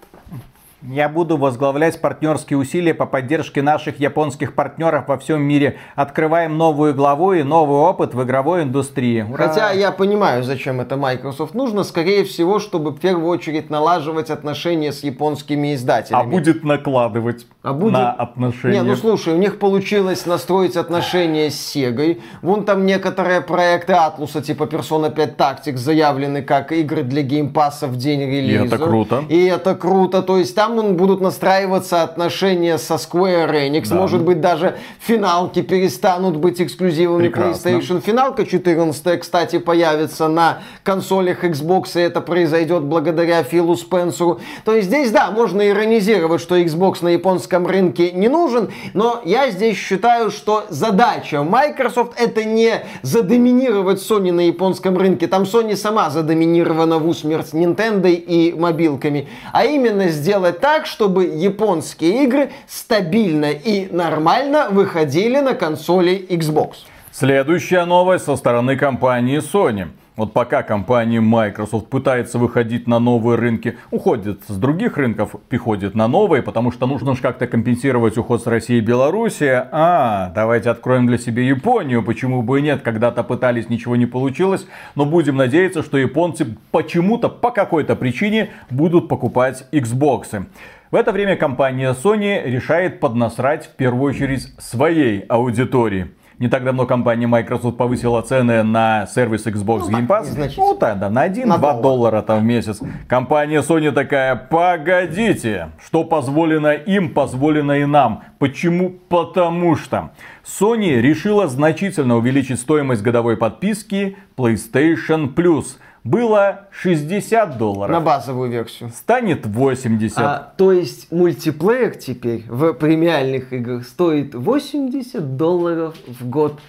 [0.83, 5.77] Я буду возглавлять партнерские усилия по поддержке наших японских партнеров во всем мире.
[5.95, 9.21] Открываем новую главу и новый опыт в игровой индустрии.
[9.21, 9.47] Ура!
[9.47, 11.83] Хотя я понимаю, зачем это Microsoft нужно.
[11.83, 16.23] Скорее всего, чтобы в первую очередь налаживать отношения с японскими издателями.
[16.23, 17.93] А будет накладывать а будет...
[17.93, 18.79] на отношения.
[18.79, 22.19] Не, ну слушай, у них получилось настроить отношения с Sega.
[22.41, 27.50] Вон там некоторые проекты Atlus а, типа Persona 5 Tactics, заявлены как игры для Game
[27.50, 28.63] Pass а в день релиза.
[28.63, 29.23] И это круто.
[29.29, 30.23] И это круто.
[30.23, 33.89] То есть там там будут настраиваться отношения со Square Enix.
[33.89, 33.95] Да.
[33.95, 37.69] Может быть, даже финалки перестанут быть эксклюзивами Прекрасно.
[37.69, 38.01] PlayStation.
[38.01, 44.39] Финалка 14, кстати, появится на консолях Xbox, и это произойдет благодаря Филу Спенсеру.
[44.65, 49.51] То есть здесь, да, можно иронизировать, что Xbox на японском рынке не нужен, но я
[49.51, 55.27] здесь считаю, что задача Microsoft это не задоминировать Sony на японском рынке.
[55.27, 62.23] Там Sony сама задоминирована в усмерть Nintendo и мобилками, а именно сделать так, чтобы японские
[62.23, 66.85] игры стабильно и нормально выходили на консоли Xbox.
[67.11, 69.89] Следующая новость со стороны компании Sony.
[70.21, 76.07] Вот пока компания Microsoft пытается выходить на новые рынки, уходит с других рынков, приходит на
[76.07, 79.63] новые, потому что нужно же как-то компенсировать уход с России и Беларуси.
[79.71, 84.67] А, давайте откроем для себя Японию, почему бы и нет, когда-то пытались, ничего не получилось,
[84.93, 90.45] но будем надеяться, что японцы почему-то, по какой-то причине будут покупать Xbox.
[90.91, 96.11] В это время компания Sony решает поднасрать в первую очередь своей аудитории.
[96.41, 100.27] Не так давно компания Microsoft повысила цены на сервис Xbox ну, Game Pass.
[100.57, 101.81] Ну, да, да, на 1-2 доллар.
[101.83, 102.79] доллара там в месяц.
[103.07, 108.23] Компания Sony такая, погодите, что позволено им, позволено и нам.
[108.39, 108.89] Почему?
[108.89, 117.91] Потому что Sony решила значительно увеличить стоимость годовой подписки PlayStation Plus было 60 долларов.
[117.91, 118.89] На базовую версию.
[118.89, 120.17] Станет 80.
[120.17, 126.59] А, то есть мультиплеер теперь в премиальных играх стоит 80 долларов в год.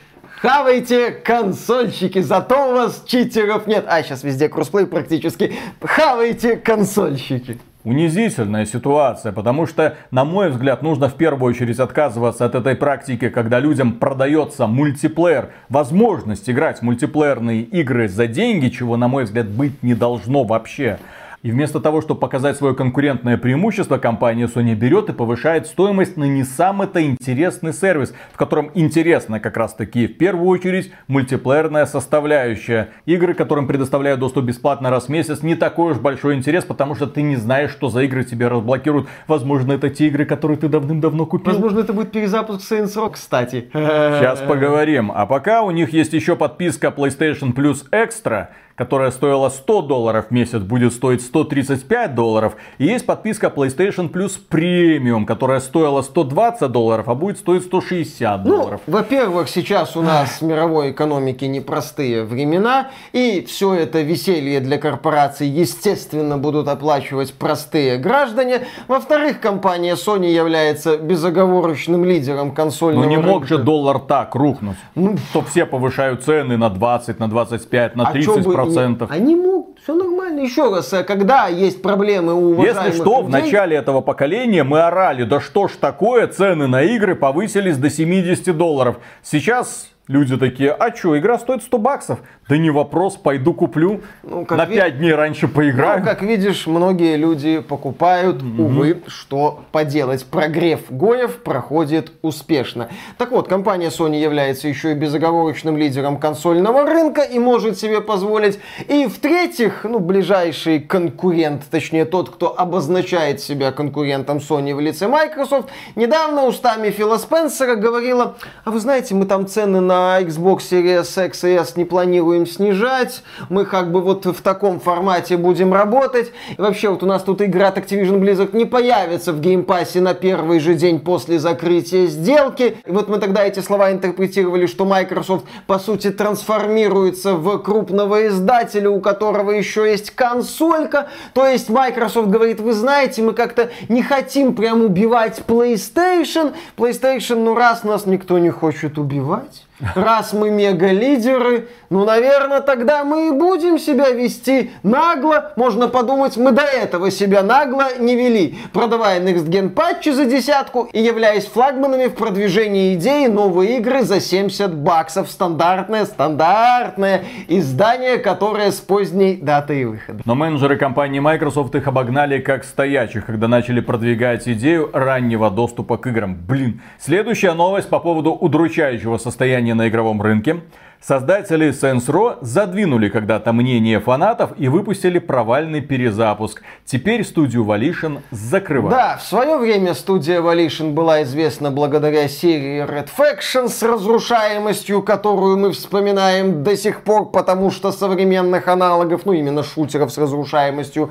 [0.41, 3.85] Хавайте консольщики, зато у вас читеров нет.
[3.89, 5.55] А, сейчас везде кроссплей практически.
[5.81, 12.55] Хавайте консольщики унизительная ситуация, потому что, на мой взгляд, нужно в первую очередь отказываться от
[12.55, 19.09] этой практики, когда людям продается мультиплеер, возможность играть в мультиплеерные игры за деньги, чего, на
[19.09, 20.99] мой взгляд, быть не должно вообще.
[21.43, 26.23] И вместо того, чтобы показать свое конкурентное преимущество, компания Sony берет и повышает стоимость на
[26.23, 32.91] не самый-то интересный сервис, в котором интересно как раз таки в первую очередь мультиплеерная составляющая.
[33.07, 37.09] Игры, которым предоставляют доступ бесплатно раз в месяц, не такой уж большой интерес, потому что
[37.09, 39.09] ты не знаешь, что за игры тебе разблокируют.
[39.27, 41.53] Возможно, это те игры, которые ты давным-давно купил.
[41.53, 43.69] Возможно, это будет перезапуск Saints Row, кстати.
[43.73, 45.11] Сейчас поговорим.
[45.13, 50.31] А пока у них есть еще подписка PlayStation Plus Extra, которая стоила 100 долларов в
[50.31, 52.57] месяц, будет стоить 135 долларов.
[52.79, 58.57] И есть подписка PlayStation Plus Premium, которая стоила 120 долларов, а будет стоить 160 ну,
[58.57, 58.81] долларов.
[58.87, 65.49] Во-первых, сейчас у нас в мировой экономике непростые времена, и все это веселье для корпораций,
[65.49, 68.67] естественно, будут оплачивать простые граждане.
[68.89, 73.31] Во-вторых, компания Sony является безоговорочным лидером консольного Ну не рынка.
[73.31, 78.07] мог же доллар так рухнуть, ну, что все повышают цены на 20, на 25, на
[78.07, 79.11] 30 а процентов.
[79.11, 80.41] Они могут, все нормально.
[80.41, 83.27] Еще раз, э, когда есть проблемы у уважаемых Если что, людей...
[83.27, 87.91] в начале этого поколения мы орали, да что ж такое, цены на игры повысились до
[87.91, 88.99] 70 долларов.
[89.23, 92.19] Сейчас Люди такие, а что, игра стоит 100 баксов?
[92.49, 94.01] Да не вопрос, пойду куплю.
[94.25, 94.75] Ну, на ви...
[94.75, 96.01] 5 дней раньше поиграю.
[96.01, 98.61] Ну, как видишь, многие люди покупают, mm-hmm.
[98.61, 100.27] увы, что поделать.
[100.27, 102.89] Прогрев Гоев проходит успешно.
[103.17, 108.59] Так вот, компания Sony является еще и безоговорочным лидером консольного рынка и может себе позволить.
[108.89, 115.69] И в-третьих, ну, ближайший конкурент, точнее тот, кто обозначает себя конкурентом Sony в лице Microsoft,
[115.95, 118.35] недавно устами Фила Спенсера говорила,
[118.65, 122.47] а вы знаете, мы там цены на на Xbox Series X и S не планируем
[122.47, 123.23] снижать.
[123.51, 126.33] Мы как бы вот в таком формате будем работать.
[126.57, 129.94] И вообще вот у нас тут игра от Activision Blizzard не появится в Game Pass
[129.94, 132.79] е на первый же день после закрытия сделки.
[132.87, 138.89] И вот мы тогда эти слова интерпретировали, что Microsoft по сути трансформируется в крупного издателя,
[138.89, 141.09] у которого еще есть консолька.
[141.35, 146.55] То есть Microsoft говорит, вы знаете, мы как-то не хотим прям убивать PlayStation.
[146.79, 153.29] PlayStation, ну раз нас никто не хочет убивать, Раз мы мега-лидеры, ну, наверное, тогда мы
[153.29, 155.53] и будем себя вести нагло.
[155.57, 160.89] Можно подумать, мы до этого себя нагло не вели, продавая Next Gen патчи за десятку
[160.93, 165.31] и являясь флагманами в продвижении идеи новые игры за 70 баксов.
[165.31, 170.23] Стандартное, стандартное издание, которое с поздней датой выхода.
[170.25, 176.07] Но менеджеры компании Microsoft их обогнали как стоячих, когда начали продвигать идею раннего доступа к
[176.07, 176.35] играм.
[176.35, 176.81] Блин.
[176.99, 180.61] Следующая новость по поводу удручающего состояния на игровом рынке.
[181.05, 186.63] Создатели Saints Row задвинули когда-то мнение фанатов и выпустили провальный перезапуск.
[186.85, 188.97] Теперь студию Volition закрывают.
[188.97, 195.59] Да, в свое время студия Volition была известна благодаря серии Red Faction с разрушаемостью, которую
[195.59, 201.11] мы вспоминаем до сих пор, потому что современных аналогов, ну именно шутеров с разрушаемостью,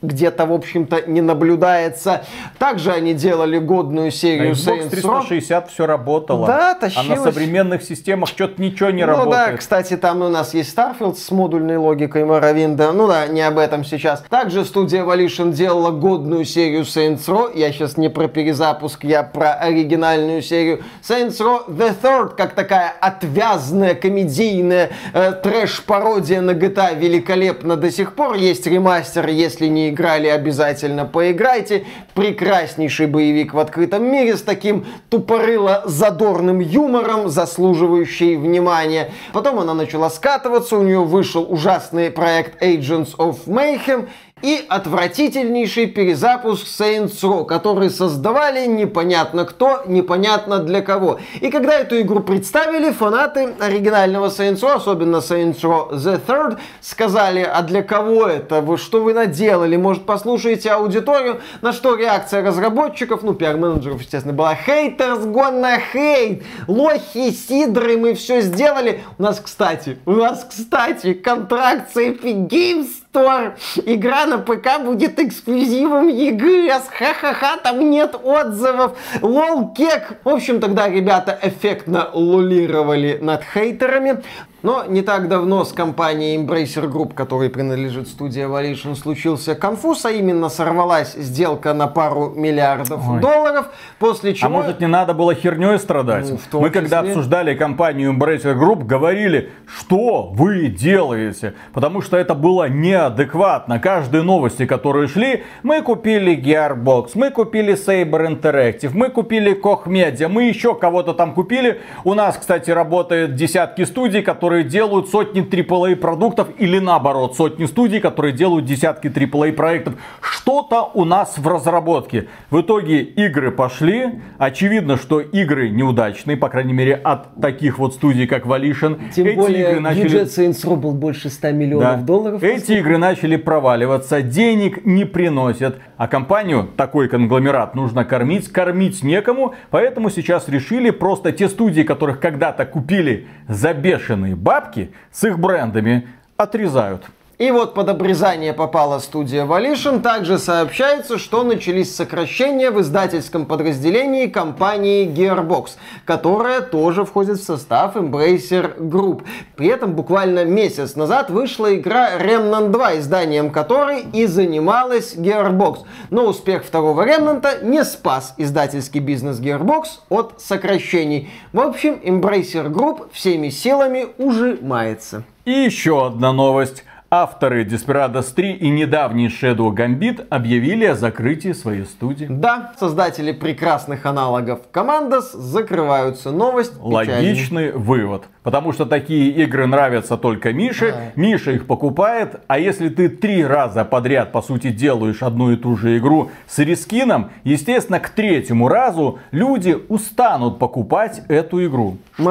[0.00, 2.24] где-то, в общем-то, не наблюдается.
[2.58, 5.20] Также они делали годную серию Xbox Saints Row.
[5.26, 6.46] 360 все работало.
[6.46, 7.08] Да, А тащилось.
[7.08, 11.30] на современных системах что-то ничего не Ну да, кстати, там у нас есть Starfield с
[11.30, 12.92] модульной логикой Моровинда.
[12.92, 14.22] Ну да, не об этом сейчас.
[14.28, 17.50] Также студия Volition делала годную серию Saints Row.
[17.54, 20.82] Я сейчас не про перезапуск, я про оригинальную серию.
[21.02, 28.14] Saints Row The Third, как такая отвязная, комедийная э, трэш-пародия на GTA, великолепно до сих
[28.14, 28.36] пор.
[28.36, 31.84] Есть ремастер, если не играли, обязательно поиграйте.
[32.14, 39.10] Прекраснейший боевик в открытом мире с таким тупорыло-задорным юмором, заслуживающий внимания.
[39.32, 44.08] Потом она начала скатываться, у нее вышел ужасный проект Agents of Mayhem
[44.42, 51.18] и отвратительнейший перезапуск Saints Row, который создавали непонятно кто, непонятно для кого.
[51.40, 57.40] И когда эту игру представили, фанаты оригинального Saints Row, особенно Saints Row The Third, сказали,
[57.40, 58.60] а для кого это?
[58.60, 59.76] Вы что вы наделали?
[59.76, 61.40] Может, послушаете аудиторию?
[61.62, 66.44] На что реакция разработчиков, ну, пиар-менеджеров, естественно, была Haters gonna hate!
[66.68, 69.00] Лохи, сидры, мы все сделали.
[69.16, 73.54] У нас, кстати, у нас, кстати, контракт с Epic Games Store.
[73.86, 76.82] Игра на ПК будет эксклюзивом EGS.
[76.90, 78.98] Ха-ха-ха, там нет отзывов.
[79.22, 80.18] Лол, кек.
[80.24, 84.22] В общем, тогда ребята эффектно лулировали над хейтерами.
[84.62, 90.10] Но не так давно с компанией Embracer Group, которой принадлежит студия Volition, случился конфуз, а
[90.10, 93.20] именно сорвалась сделка на пару миллиардов Ой.
[93.20, 94.46] долларов, после чего...
[94.46, 96.30] А может не надо было херней страдать?
[96.52, 97.10] Ну, Мы когда числе.
[97.12, 101.52] обсуждали компанию Embracer Group, говорили, что вы делаете?
[101.74, 103.78] Потому что это было неадекватно.
[103.78, 110.28] Каждые новости, которые шли, мы купили Gearbox, мы купили Saber Interactive, мы купили Koch Media,
[110.28, 111.82] мы еще кого-то там купили.
[112.04, 118.00] У нас, кстати, работают десятки студий, которые делают сотни AAA продуктов или наоборот, сотни студий,
[118.00, 119.94] которые делают десятки AAA проектов.
[120.20, 122.28] Что-то у нас в разработке.
[122.50, 124.20] В итоге игры пошли.
[124.38, 129.10] Очевидно, что игры неудачные, по крайней мере, от таких вот студий, как Volition.
[129.14, 130.02] Тем Эти более игры начали...
[130.04, 132.06] бюджет Saints Row был больше 100 миллионов Да.
[132.06, 132.42] долларов.
[132.42, 139.54] Эти игры начали проваливаться, денег не приносят, а компанию, такой конгломерат, нужно кормить, кормить некому,
[139.70, 146.08] поэтому сейчас решили просто те студии, которых когда-то купили за бешеные бабки, с их брендами,
[146.36, 147.04] отрезают.
[147.38, 150.00] И вот под обрезание попала студия Volition.
[150.00, 155.72] Также сообщается, что начались сокращения в издательском подразделении компании Gearbox,
[156.06, 159.24] которая тоже входит в состав Embracer Group.
[159.54, 165.80] При этом буквально месяц назад вышла игра Remnant 2, изданием которой и занималась Gearbox.
[166.08, 171.30] Но успех второго Remnant не спас издательский бизнес Gearbox от сокращений.
[171.52, 175.24] В общем, Embracer Group всеми силами ужимается.
[175.44, 176.82] И еще одна новость.
[177.22, 182.26] Авторы Desperados 3 и недавний Shadow Gambit объявили о закрытии своей студии.
[182.28, 186.30] Да, создатели прекрасных аналогов Командос закрываются.
[186.30, 186.74] Новость.
[186.78, 188.24] Логичный вывод.
[188.42, 190.92] Потому что такие игры нравятся только Мише.
[190.92, 190.98] Да.
[191.18, 192.42] Миша их покупает.
[192.48, 196.58] А если ты три раза подряд, по сути, делаешь одну и ту же игру с
[196.58, 201.96] рискином, естественно, к третьему разу люди устанут покупать эту игру.
[202.12, 202.24] Что?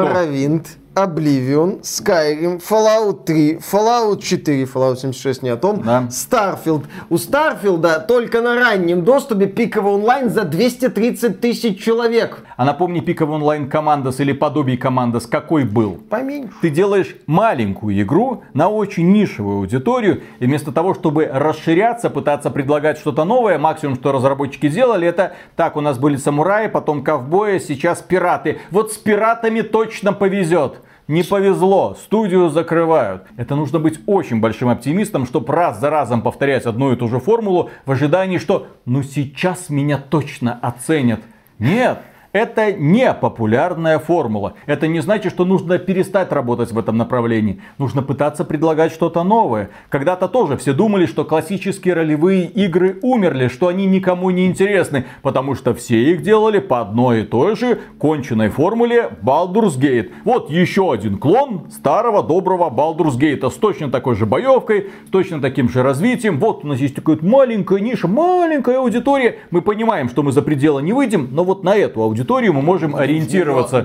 [0.95, 6.07] Oblivion, Skyrim, Fallout 3, Fallout 4, Fallout 76 не о том, Да.
[6.09, 6.85] Starfield.
[7.09, 12.45] У Старфилда только на раннем доступе пиковый онлайн за 230 тысяч человек.
[12.55, 15.97] А напомни, пиковый онлайн Командос или подобие Командос какой был?
[16.09, 16.53] Поменьше.
[16.61, 22.97] Ты делаешь маленькую игру на очень нишевую аудиторию, и вместо того, чтобы расширяться, пытаться предлагать
[22.97, 28.01] что-то новое, максимум, что разработчики сделали, это так, у нас были самураи, потом ковбои, сейчас
[28.01, 28.59] пираты.
[28.71, 30.77] Вот с пиратами точно повезет.
[31.07, 33.27] Не повезло, студию закрывают.
[33.37, 37.19] Это нужно быть очень большим оптимистом, чтобы раз за разом повторять одну и ту же
[37.19, 41.19] формулу в ожидании, что ну сейчас меня точно оценят.
[41.59, 41.99] Нет,
[42.35, 44.55] Это не популярная формула.
[44.65, 47.61] Это не значит, что нужно перестать работать в этом направлении.
[47.77, 49.69] Нужно пытаться предлагать что-то новое.
[49.87, 55.55] Когда-то тоже все думали, что классические ролевые игры умерли, что они никому не интересны, потому
[55.55, 60.11] что все их делали по одной и той же конченной формуле Baldur's Gate.
[60.25, 65.39] Вот еще один клон старого доброго Baldur's Gate с точно такой же боевкой, с точно
[65.39, 66.37] таким же развитием.
[66.39, 69.37] Вот у нас есть такая маленькая ниша, маленькая аудитория.
[69.51, 72.95] Мы понимаем, что мы за пределы не выйдем, но вот на эту аудиторию мы можем
[72.95, 73.77] ориентироваться.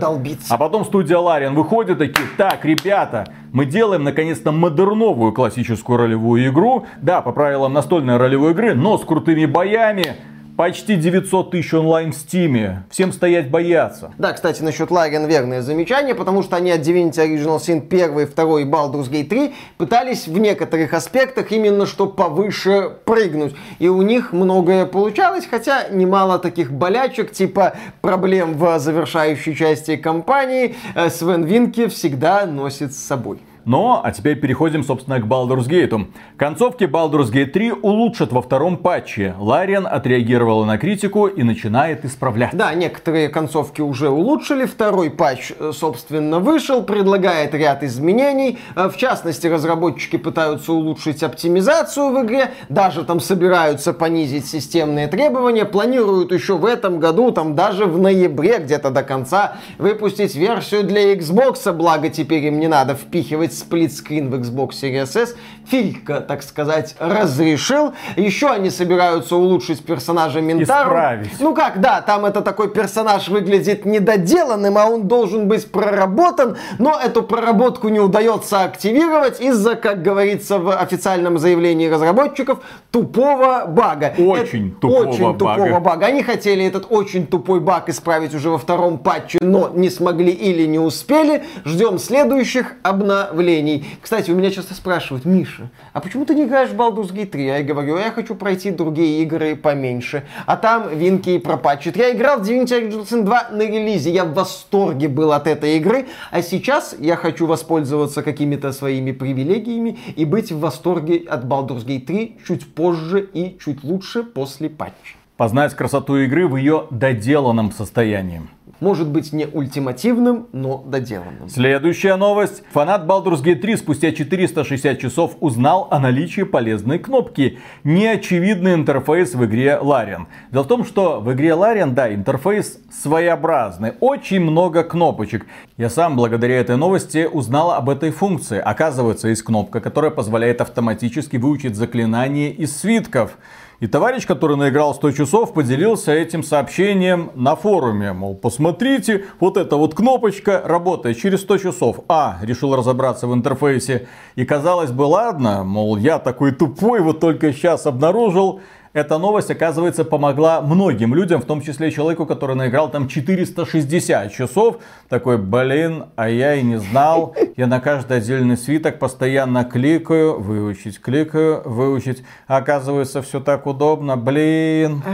[0.49, 6.87] А потом студия Лариан выходит такие, так, ребята, мы делаем наконец-то модерновую классическую ролевую игру.
[7.01, 10.17] Да, по правилам настольной ролевой игры, но с крутыми боями,
[10.57, 12.85] Почти 900 тысяч онлайн в Стиме.
[12.91, 14.13] Всем стоять бояться.
[14.19, 18.61] Да, кстати, насчет Лариан верное замечание, потому что они от Divinity Original Sin 1, 2
[18.61, 23.55] и Baldur's Gate 3 пытались в некоторых аспектах именно что повыше прыгнуть.
[23.79, 30.75] И у них многое получалось, хотя немало таких болячек, типа проблем в завершающей части кампании,
[30.95, 33.39] э, Свен Винки всегда носит с собой.
[33.71, 36.09] Но, а теперь переходим, собственно, к Baldur's Gate.
[36.37, 39.37] Концовки Baldur's Gate 3 улучшат во втором патче.
[39.39, 42.51] Лариан отреагировала на критику и начинает исправлять.
[42.53, 44.65] Да, некоторые концовки уже улучшили.
[44.65, 48.59] Второй патч, э, собственно, вышел, предлагает ряд изменений.
[48.75, 55.65] Э, в частности, разработчики пытаются улучшить оптимизацию в игре, даже там собираются понизить системные требования,
[55.65, 61.15] планируют еще в этом году, там даже в ноябре где-то до конца выпустить версию для
[61.15, 65.37] Xbox, благо теперь им не надо впихивать сплитскрин в Xbox Series S.
[65.71, 67.95] Филька, так сказать, разрешил.
[68.17, 70.91] Еще они собираются улучшить персонажа Ментару.
[70.91, 71.41] Исправить.
[71.41, 76.99] Ну как, да, там это такой персонаж выглядит недоделанным, а он должен быть проработан, но
[76.99, 82.61] эту проработку не удается активировать из-за, как говорится в официальном заявлении разработчиков,
[82.91, 84.15] тупого бага.
[84.19, 85.39] Очень это тупого очень бага.
[85.63, 86.07] тупого бага.
[86.07, 90.67] Они хотели этот очень тупой баг исправить уже во втором патче, но не смогли или
[90.67, 91.45] не успели.
[91.65, 93.87] Ждем следующих обновлений.
[94.03, 95.60] Кстати, у меня часто спрашивают, Миша,
[95.93, 97.49] а почему ты не играешь в Baldur's Gate 3?
[97.49, 100.25] А я говорю, я хочу пройти другие игры поменьше.
[100.47, 101.97] А там винки пропатчат.
[101.97, 104.11] Я играл в Divinity Original Sin 2 на релизе.
[104.11, 106.07] Я в восторге был от этой игры.
[106.31, 112.07] А сейчас я хочу воспользоваться какими-то своими привилегиями и быть в восторге от Baldur's Gate
[112.07, 115.17] 3 чуть позже и чуть лучше после патча.
[115.37, 118.43] Познать красоту игры в ее доделанном состоянии
[118.81, 121.49] может быть не ультимативным, но доделанным.
[121.49, 122.63] Следующая новость.
[122.73, 127.59] Фанат Baldur's Gate 3 спустя 460 часов узнал о наличии полезной кнопки.
[127.85, 130.27] Неочевидный интерфейс в игре Larian.
[130.51, 133.93] Дело в том, что в игре Larian, да, интерфейс своеобразный.
[134.01, 135.47] Очень много кнопочек.
[135.77, 138.59] Я сам благодаря этой новости узнал об этой функции.
[138.59, 143.37] Оказывается, есть кнопка, которая позволяет автоматически выучить заклинания из свитков.
[143.81, 148.13] И товарищ, который наиграл 100 часов, поделился этим сообщением на форуме.
[148.13, 152.01] Мол, посмотрите, вот эта вот кнопочка работает через 100 часов.
[152.07, 154.07] А, решил разобраться в интерфейсе.
[154.37, 158.61] И казалось бы, ладно, мол, я такой тупой, вот только сейчас обнаружил.
[158.93, 164.79] Эта новость, оказывается, помогла многим людям, в том числе человеку, который наиграл там 460 часов.
[165.09, 167.37] Такой, блин, а я и не знал.
[167.57, 172.25] Я на каждый отдельный свиток постоянно кликаю, выучить, кликаю, выучить.
[172.49, 175.05] оказывается, все так удобно, блин.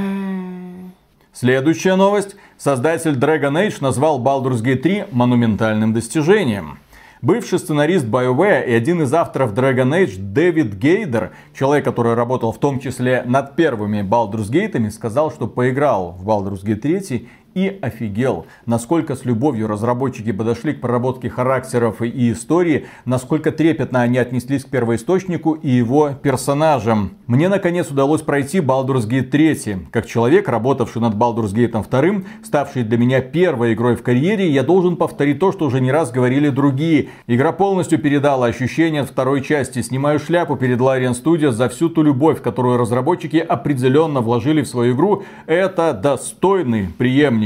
[1.35, 2.35] Следующая новость.
[2.57, 6.79] Создатель Dragon Age назвал Baldur's Gate 3 монументальным достижением.
[7.27, 12.61] Бывший сценарист BioWare и один из авторов Dragon Age Дэвид Гейдер, человек, который работал в
[12.61, 18.47] том числе над первыми Baldur's Gate, сказал, что поиграл в Baldur's Gate 3 и офигел,
[18.67, 24.69] насколько с любовью разработчики подошли к проработке характеров и истории, насколько трепетно они отнеслись к
[24.69, 27.13] первоисточнику и его персонажам.
[27.27, 29.89] Мне наконец удалось пройти Baldur's Gate 3.
[29.91, 34.63] Как человек, работавший над Baldur's Gate 2, ставший для меня первой игрой в карьере, я
[34.63, 37.09] должен повторить то, что уже не раз говорили другие.
[37.27, 39.81] Игра полностью передала ощущения от второй части.
[39.81, 44.95] Снимаю шляпу перед Larian Studios за всю ту любовь, которую разработчики определенно вложили в свою
[44.95, 45.23] игру.
[45.47, 47.46] Это достойный преемник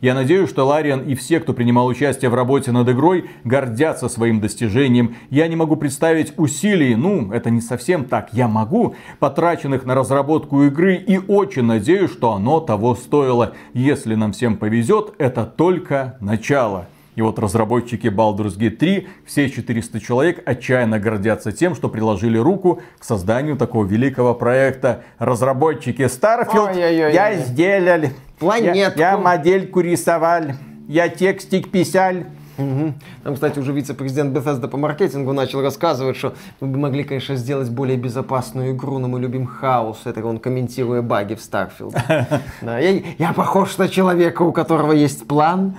[0.00, 4.40] я надеюсь, что Лариан и все, кто принимал участие в работе над игрой, гордятся своим
[4.40, 5.16] достижением.
[5.28, 10.62] Я не могу представить усилий, ну, это не совсем так, я могу, потраченных на разработку
[10.64, 13.52] игры и очень надеюсь, что оно того стоило.
[13.74, 16.86] Если нам всем повезет, это только начало.
[17.16, 22.80] И вот разработчики Baldur's Gate 3, все 400 человек отчаянно гордятся тем, что приложили руку
[22.98, 25.02] к созданию такого великого проекта.
[25.18, 27.12] Разработчики Starfield, Ой-ой-ой.
[27.12, 28.12] я сделали.
[28.38, 28.98] Планетку.
[28.98, 30.44] Я, я модельку рисовал,
[30.88, 32.14] я текстик писал,
[32.60, 32.94] Угу.
[33.24, 37.70] Там, кстати, уже вице-президент Bethesda по маркетингу начал рассказывать, что мы бы могли, конечно, сделать
[37.70, 40.02] более безопасную игру, но мы любим хаос.
[40.04, 41.96] Это он комментируя баги в Starfield.
[42.62, 45.74] Да, я, я похож на человека, у которого есть план.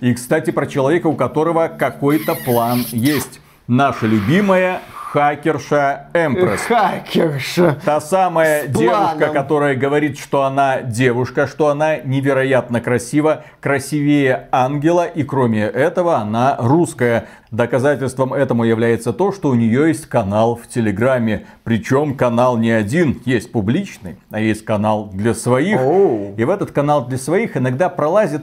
[0.00, 3.40] И, кстати, про человека, у которого какой-то план есть.
[3.66, 4.80] Наша любимая
[5.14, 6.62] хакерша Эмпресс.
[6.62, 7.78] Хакерша.
[7.84, 15.22] Та самая девушка, которая говорит, что она девушка, что она невероятно красива, красивее ангела, и
[15.22, 17.26] кроме этого она русская.
[17.52, 21.46] Доказательством этому является то, что у нее есть канал в Телеграме.
[21.62, 25.80] Причем канал не один, есть публичный, а есть канал для своих.
[25.80, 26.34] Оу.
[26.36, 28.42] И в этот канал для своих иногда пролазят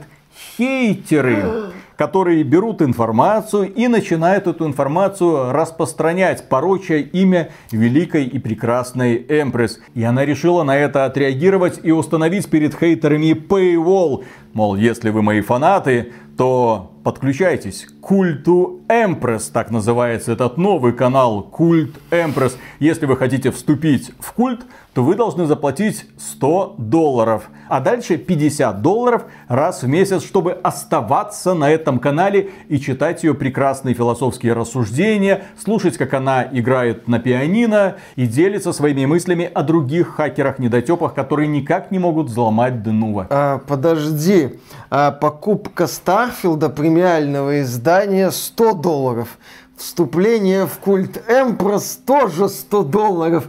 [0.56, 9.80] хейтеры, которые берут информацию и начинают эту информацию распространять, порочая имя великой и прекрасной Эмпресс.
[9.94, 14.24] И она решила на это отреагировать и установить перед хейтерами paywall.
[14.52, 21.94] Мол, если вы мои фанаты, то подключайтесь культу Эмпресс, так называется этот новый канал, культ
[22.10, 22.58] Эмпресс.
[22.80, 27.48] Если вы хотите вступить в культ, то вы должны заплатить 100 долларов.
[27.68, 33.32] А дальше 50 долларов раз в месяц, чтобы оставаться на этом канале и читать ее
[33.32, 40.16] прекрасные философские рассуждения, слушать, как она играет на пианино и делится своими мыслями о других
[40.16, 43.28] хакерах-недотепах, которые никак не могут взломать Денува.
[43.30, 44.58] А, подожди,
[44.90, 47.91] а покупка Старфилда премиального издания
[48.30, 49.38] 100 долларов.
[49.76, 53.48] Вступление в культ Эмпрос тоже 100 долларов.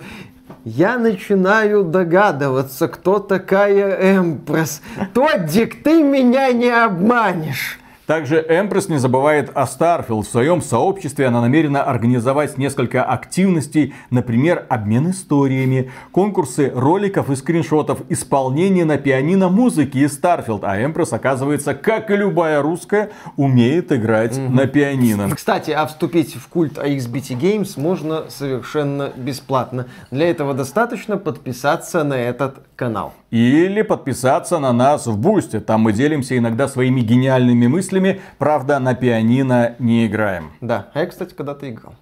[0.66, 4.82] Я начинаю догадываться, кто такая Эмпресс.
[5.14, 7.80] Тоддик, ты меня не обманешь.
[8.06, 10.24] Также Эмпресс не забывает о Starfield.
[10.24, 18.02] В своем сообществе она намерена организовать несколько активностей, например, обмен историями, конкурсы роликов и скриншотов,
[18.10, 20.60] исполнение на пианино музыки из Starfield.
[20.64, 25.34] А Эмпресс, оказывается, как и любая русская, умеет играть на пианино.
[25.34, 29.88] Кстати, а вступить в культ AXBT Games можно совершенно бесплатно.
[30.12, 33.14] Для этого достаточно подписаться на этот канал.
[33.38, 35.60] Или подписаться на нас в Бусте.
[35.60, 38.22] Там мы делимся иногда своими гениальными мыслями.
[38.38, 40.52] Правда, на пианино не играем.
[40.62, 41.96] Да, а я, кстати, когда-то играл.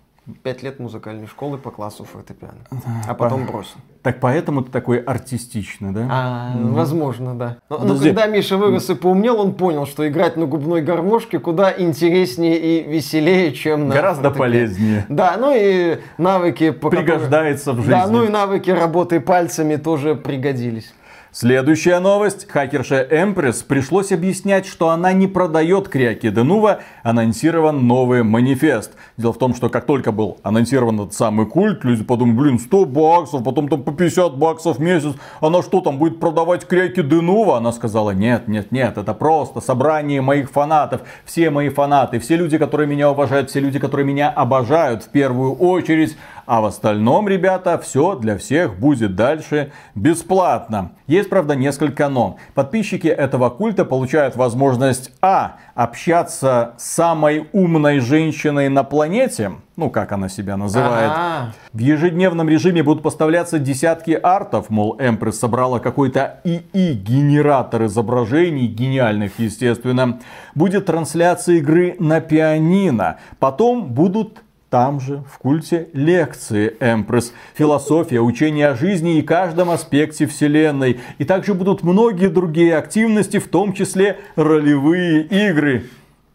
[0.43, 2.59] Пять лет музыкальной школы по классу фортепиано.
[3.07, 3.75] А потом бросил.
[4.03, 6.07] Так поэтому ты такой артистичный, да?
[6.11, 7.57] А, возможно, да.
[7.69, 8.09] Но, но Подожди.
[8.09, 12.83] когда Миша вырос и поумнел, он понял, что играть на губной гармошке куда интереснее и
[12.91, 14.39] веселее, чем на Гораздо фортепиано.
[14.51, 15.05] полезнее.
[15.07, 16.71] Да, ну и навыки...
[16.71, 17.89] по которым- Пригождается в жизни.
[17.91, 20.93] Да, ну и навыки работы пальцами тоже пригодились.
[21.33, 22.45] Следующая новость.
[22.45, 26.81] Хакерша Эмпресс пришлось объяснять, что она не продает кряки Денува.
[27.03, 28.91] Анонсирован новый манифест.
[29.15, 32.85] Дело в том, что как только был анонсирован этот самый культ, люди подумали, блин, 100
[32.85, 35.13] баксов, потом там по 50 баксов в месяц.
[35.39, 37.55] Она что там, будет продавать кряки Денува?
[37.55, 40.99] Она сказала, нет, нет, нет, это просто собрание моих фанатов.
[41.23, 45.53] Все мои фанаты, все люди, которые меня уважают, все люди, которые меня обожают в первую
[45.53, 46.17] очередь.
[46.45, 50.91] А в остальном, ребята, все для всех будет дальше бесплатно.
[51.07, 52.37] Есть, правда, несколько но.
[52.53, 55.57] Подписчики этого культа получают возможность А.
[55.75, 59.51] Общаться с самой умной женщиной на планете.
[59.77, 61.11] Ну, как она себя называет.
[61.15, 69.39] А, В ежедневном режиме будут поставляться десятки артов, мол, Эмпресс собрала какой-то ИИ-генератор изображений, гениальных,
[69.39, 70.19] естественно.
[70.55, 73.17] Будет трансляция игры на пианино.
[73.39, 80.25] Потом будут там же, в культе, лекции Empress, философия, учение о жизни и каждом аспекте
[80.25, 81.01] вселенной.
[81.17, 85.87] И также будут многие другие активности, в том числе ролевые игры.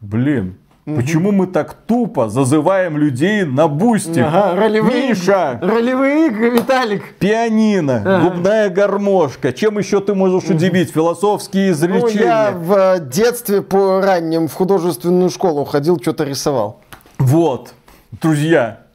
[0.03, 4.21] Блин, почему мы так тупо зазываем людей на Boosty?
[4.21, 5.59] Ага, ролевые, Миша!
[5.63, 7.15] ролевые игры, Виталик.
[7.19, 8.21] Пианино, Ага.
[8.29, 9.55] губная гармошка.
[9.55, 10.91] Чем еще ты можешь удивить?
[10.93, 12.25] Философские Ну, изречения.
[12.27, 16.81] я в э, детстве по ранним в художественную школу ходил, что-то рисовал.
[17.19, 17.73] Вот,
[18.13, 18.87] Друзья,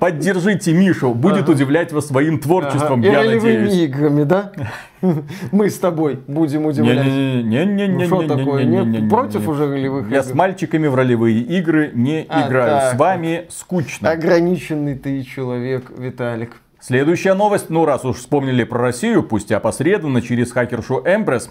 [0.00, 1.52] Поддержите Мишу, будет ага.
[1.52, 3.10] удивлять вас своим творчеством, ага.
[3.10, 3.74] я Или надеюсь.
[3.74, 4.50] играми, да?
[5.52, 7.04] Мы с тобой будем удивлять.
[7.04, 10.14] не не не Против уже ролевых игр?
[10.14, 12.94] Я с мальчиками в ролевые игры не играю.
[12.94, 14.10] С вами скучно.
[14.10, 16.56] Ограниченный ты человек, Виталик.
[16.80, 21.50] Следующая новость, ну раз уж вспомнили про Россию, пусть опосредованно через хакершу Эмпресс.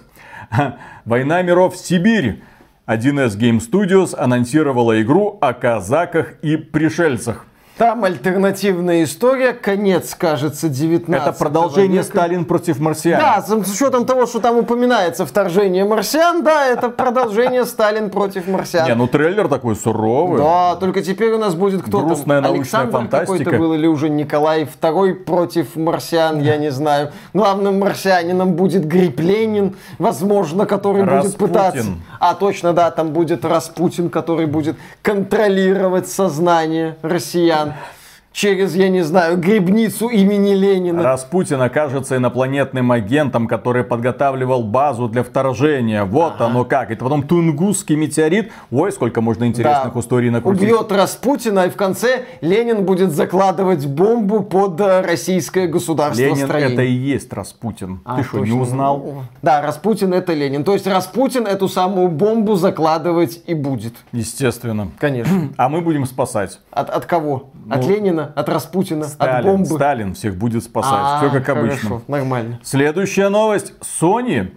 [1.05, 2.41] Война миров в Сибирь.
[2.89, 7.45] 1С Game Studios анонсировала игру о казаках и пришельцах.
[7.79, 12.03] Там альтернативная история, конец, кажется, 19 Это продолжение века.
[12.03, 13.21] Сталин против марсиан.
[13.21, 18.85] Да, с учетом того, что там упоминается вторжение марсиан, да, это продолжение Сталин против марсиан.
[18.85, 20.41] Не, ну трейлер такой суровый.
[20.41, 22.51] Да, только теперь у нас будет кто Грустная там?
[22.51, 23.37] научная Александр фантастика.
[23.37, 27.11] какой-то был или уже Николай II против марсиан, я не знаю.
[27.33, 31.85] Главным марсианином будет Гриб Ленин, возможно, который будет пытаться...
[32.19, 37.98] А, точно, да, там будет Распутин, который будет контролировать сознание россиян Um,
[38.31, 41.03] через, я не знаю, грибницу имени Ленина.
[41.03, 46.03] Распутин окажется инопланетным агентом, который подготавливал базу для вторжения.
[46.05, 46.91] Вот оно как.
[46.91, 48.51] Это потом Тунгусский метеорит.
[48.71, 49.99] Ой, сколько можно интересных Да.
[49.99, 50.63] историй накрутить.
[50.63, 56.73] Убьет Распутина, и в конце Ленин будет закладывать бомбу под э, российское государство Ленин строение.
[56.73, 58.01] это и есть Распутин.
[58.05, 59.23] А, Ты что, не узнал?
[59.41, 60.63] Да, Распутин это Ленин.
[60.63, 63.93] То есть Распутин эту самую бомбу закладывать и будет.
[64.11, 64.89] Естественно.
[64.99, 65.49] Конечно.
[65.57, 66.59] А мы будем спасать.
[66.71, 67.49] От, от кого?
[67.69, 67.87] От Ну,
[68.19, 68.33] Ленина?
[68.35, 69.05] От Распутина?
[69.05, 69.65] от Сталин, бомбы?
[69.75, 70.93] Сталин всех будет спасать.
[70.93, 72.01] А, Все как хорошо, обычно.
[72.07, 72.59] нормально.
[72.63, 73.73] Следующая новость.
[73.81, 74.53] Sony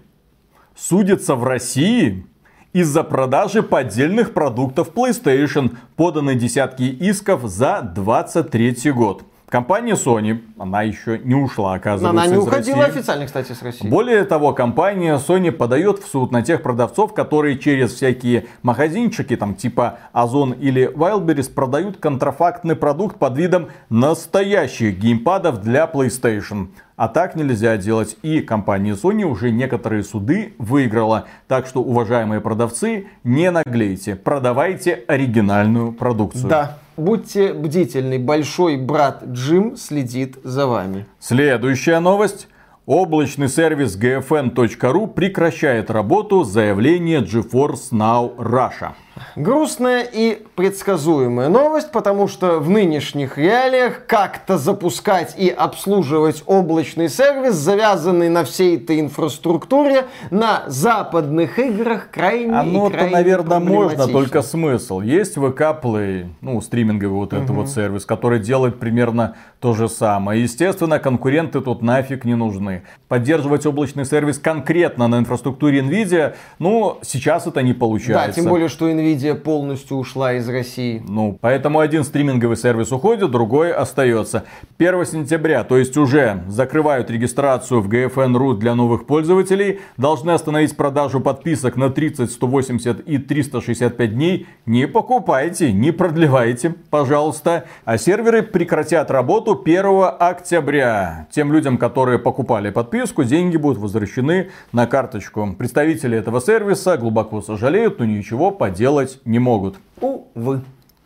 [0.76, 2.26] судится в России
[2.72, 5.76] из-за продажи поддельных продуктов PlayStation.
[5.96, 9.24] Поданы десятки исков за 23 год.
[9.52, 12.98] Компания Sony, она еще не ушла, оказывается, Она не уходила России.
[12.98, 13.86] официально, кстати, с России.
[13.86, 19.54] Более того, компания Sony подает в суд на тех продавцов, которые через всякие магазинчики, там
[19.54, 26.68] типа Озон или Wildberries, продают контрафактный продукт под видом настоящих геймпадов для PlayStation.
[26.96, 28.16] А так нельзя делать.
[28.22, 31.26] И компания Sony уже некоторые суды выиграла.
[31.46, 34.16] Так что, уважаемые продавцы, не наглейте.
[34.16, 36.48] Продавайте оригинальную продукцию.
[36.48, 36.78] Да.
[36.96, 41.06] Будьте бдительны, большой брат Джим следит за вами.
[41.18, 42.48] Следующая новость.
[42.84, 48.92] Облачный сервис gfn.ru прекращает работу заявление GeForce Now Russia.
[49.36, 57.54] Грустная и предсказуемая новость, потому что в нынешних реалиях как-то запускать и обслуживать облачный сервис,
[57.54, 65.00] завязанный на всей этой инфраструктуре, на западных играх крайне Оно-то, наверное, можно, только смысл.
[65.00, 70.42] Есть VK Play, ну, стриминговый вот этот вот сервис, который делает примерно то же самое.
[70.42, 72.82] Естественно, конкуренты тут нафиг не нужны.
[73.08, 78.26] Поддерживать облачный сервис конкретно на инфраструктуре NVIDIA, ну, сейчас это не получается.
[78.26, 81.02] Да, тем более, что Nvidia полностью ушла из России.
[81.06, 84.44] Ну, поэтому один стриминговый сервис уходит, другой остается.
[84.78, 91.20] 1 сентября, то есть уже закрывают регистрацию в GFN.ru для новых пользователей, должны остановить продажу
[91.20, 94.46] подписок на 30, 180 и 365 дней.
[94.66, 97.64] Не покупайте, не продлевайте, пожалуйста.
[97.84, 99.84] А серверы прекратят работу 1
[100.18, 101.26] октября.
[101.30, 105.54] Тем людям, которые покупали подписку, деньги будут возвращены на карточку.
[105.58, 108.91] Представители этого сервиса глубоко сожалеют, но ничего поделать
[109.24, 109.76] не могут.
[110.00, 110.62] Увы.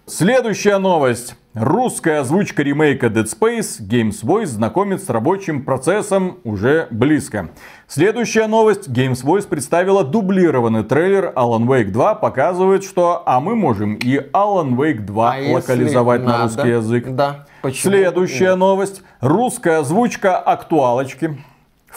[0.07, 1.35] Следующая новость.
[1.55, 7.49] Русская озвучка ремейка Dead Space Games Voice знакомит с рабочим процессом уже близко.
[7.89, 8.89] Следующая новость.
[8.89, 12.15] Games Voice представила дублированный трейлер Alan Wake 2.
[12.17, 17.07] Показывает, что а мы можем и Alan Wake 2 А локализовать на русский язык.
[17.09, 17.47] Да.
[17.63, 17.95] Почему?
[17.95, 19.03] Следующая новость.
[19.21, 21.39] Русская озвучка актуалочки.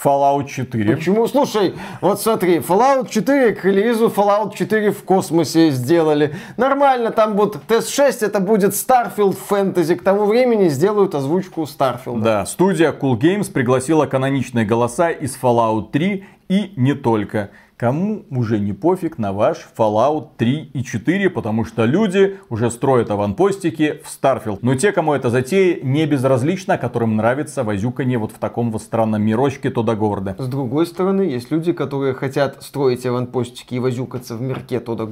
[0.03, 0.95] Fallout 4.
[0.95, 1.27] Почему?
[1.27, 6.35] Слушай, вот смотри, Fallout 4 к релизу Fallout 4 в космосе сделали.
[6.57, 9.95] Нормально, там вот TS6 это будет Starfield Fantasy.
[9.95, 12.21] К тому времени сделают озвучку Starfield.
[12.21, 17.49] Да, студия Cool Games пригласила каноничные голоса из Fallout 3 и не только.
[17.79, 23.09] Кому уже не пофиг на ваш Fallout 3 и 4, потому что люди уже строят
[23.09, 24.59] аванпостики в Starfield.
[24.61, 29.21] Но те, кому это затея, не безразлично, которым нравится возюканье вот в таком вот странном
[29.21, 29.95] мирочке Тода.
[30.37, 35.05] С другой стороны, есть люди, которые хотят строить аванпостики и возюкаться в мирке Тода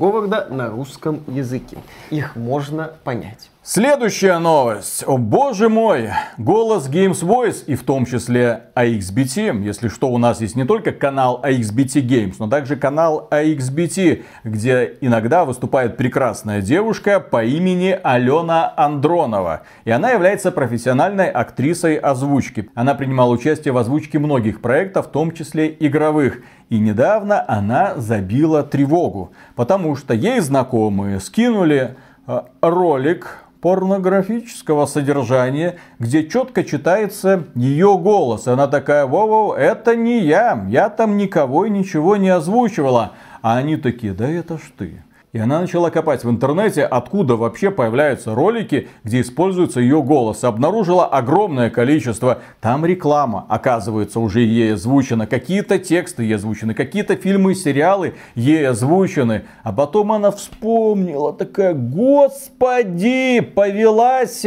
[0.49, 1.78] на русском языке.
[2.11, 3.49] Их можно понять.
[3.70, 5.03] Следующая новость.
[5.05, 9.61] О боже мой, голос Games Voice и в том числе AXBT.
[9.61, 14.93] Если что, у нас есть не только канал AXBT Games, но также канал AXBT, где
[15.01, 19.63] иногда выступает прекрасная девушка по имени Алена Андронова.
[19.84, 22.70] И она является профессиональной актрисой озвучки.
[22.74, 26.39] Она принимала участие в озвучке многих проектов, в том числе игровых.
[26.70, 31.97] И недавно она забила тревогу, потому что ей знакомые скинули
[32.28, 38.47] э, ролик порнографического содержания, где четко читается ее голос.
[38.47, 43.11] Она такая, воу-воу, это не я, я там никого и ничего не озвучивала.
[43.41, 45.03] А они такие, да это ж ты.
[45.34, 50.45] И она начала копать в интернете, откуда вообще появляются ролики, где используется ее голос.
[50.45, 52.39] Обнаружила огромное количество.
[52.61, 55.28] Там реклама, оказывается, уже ей озвучена.
[55.28, 59.43] Какие-то тексты ей озвучены, какие-то фильмы и сериалы ей озвучены.
[59.63, 64.45] А потом она вспомнила, такая, господи, повелась.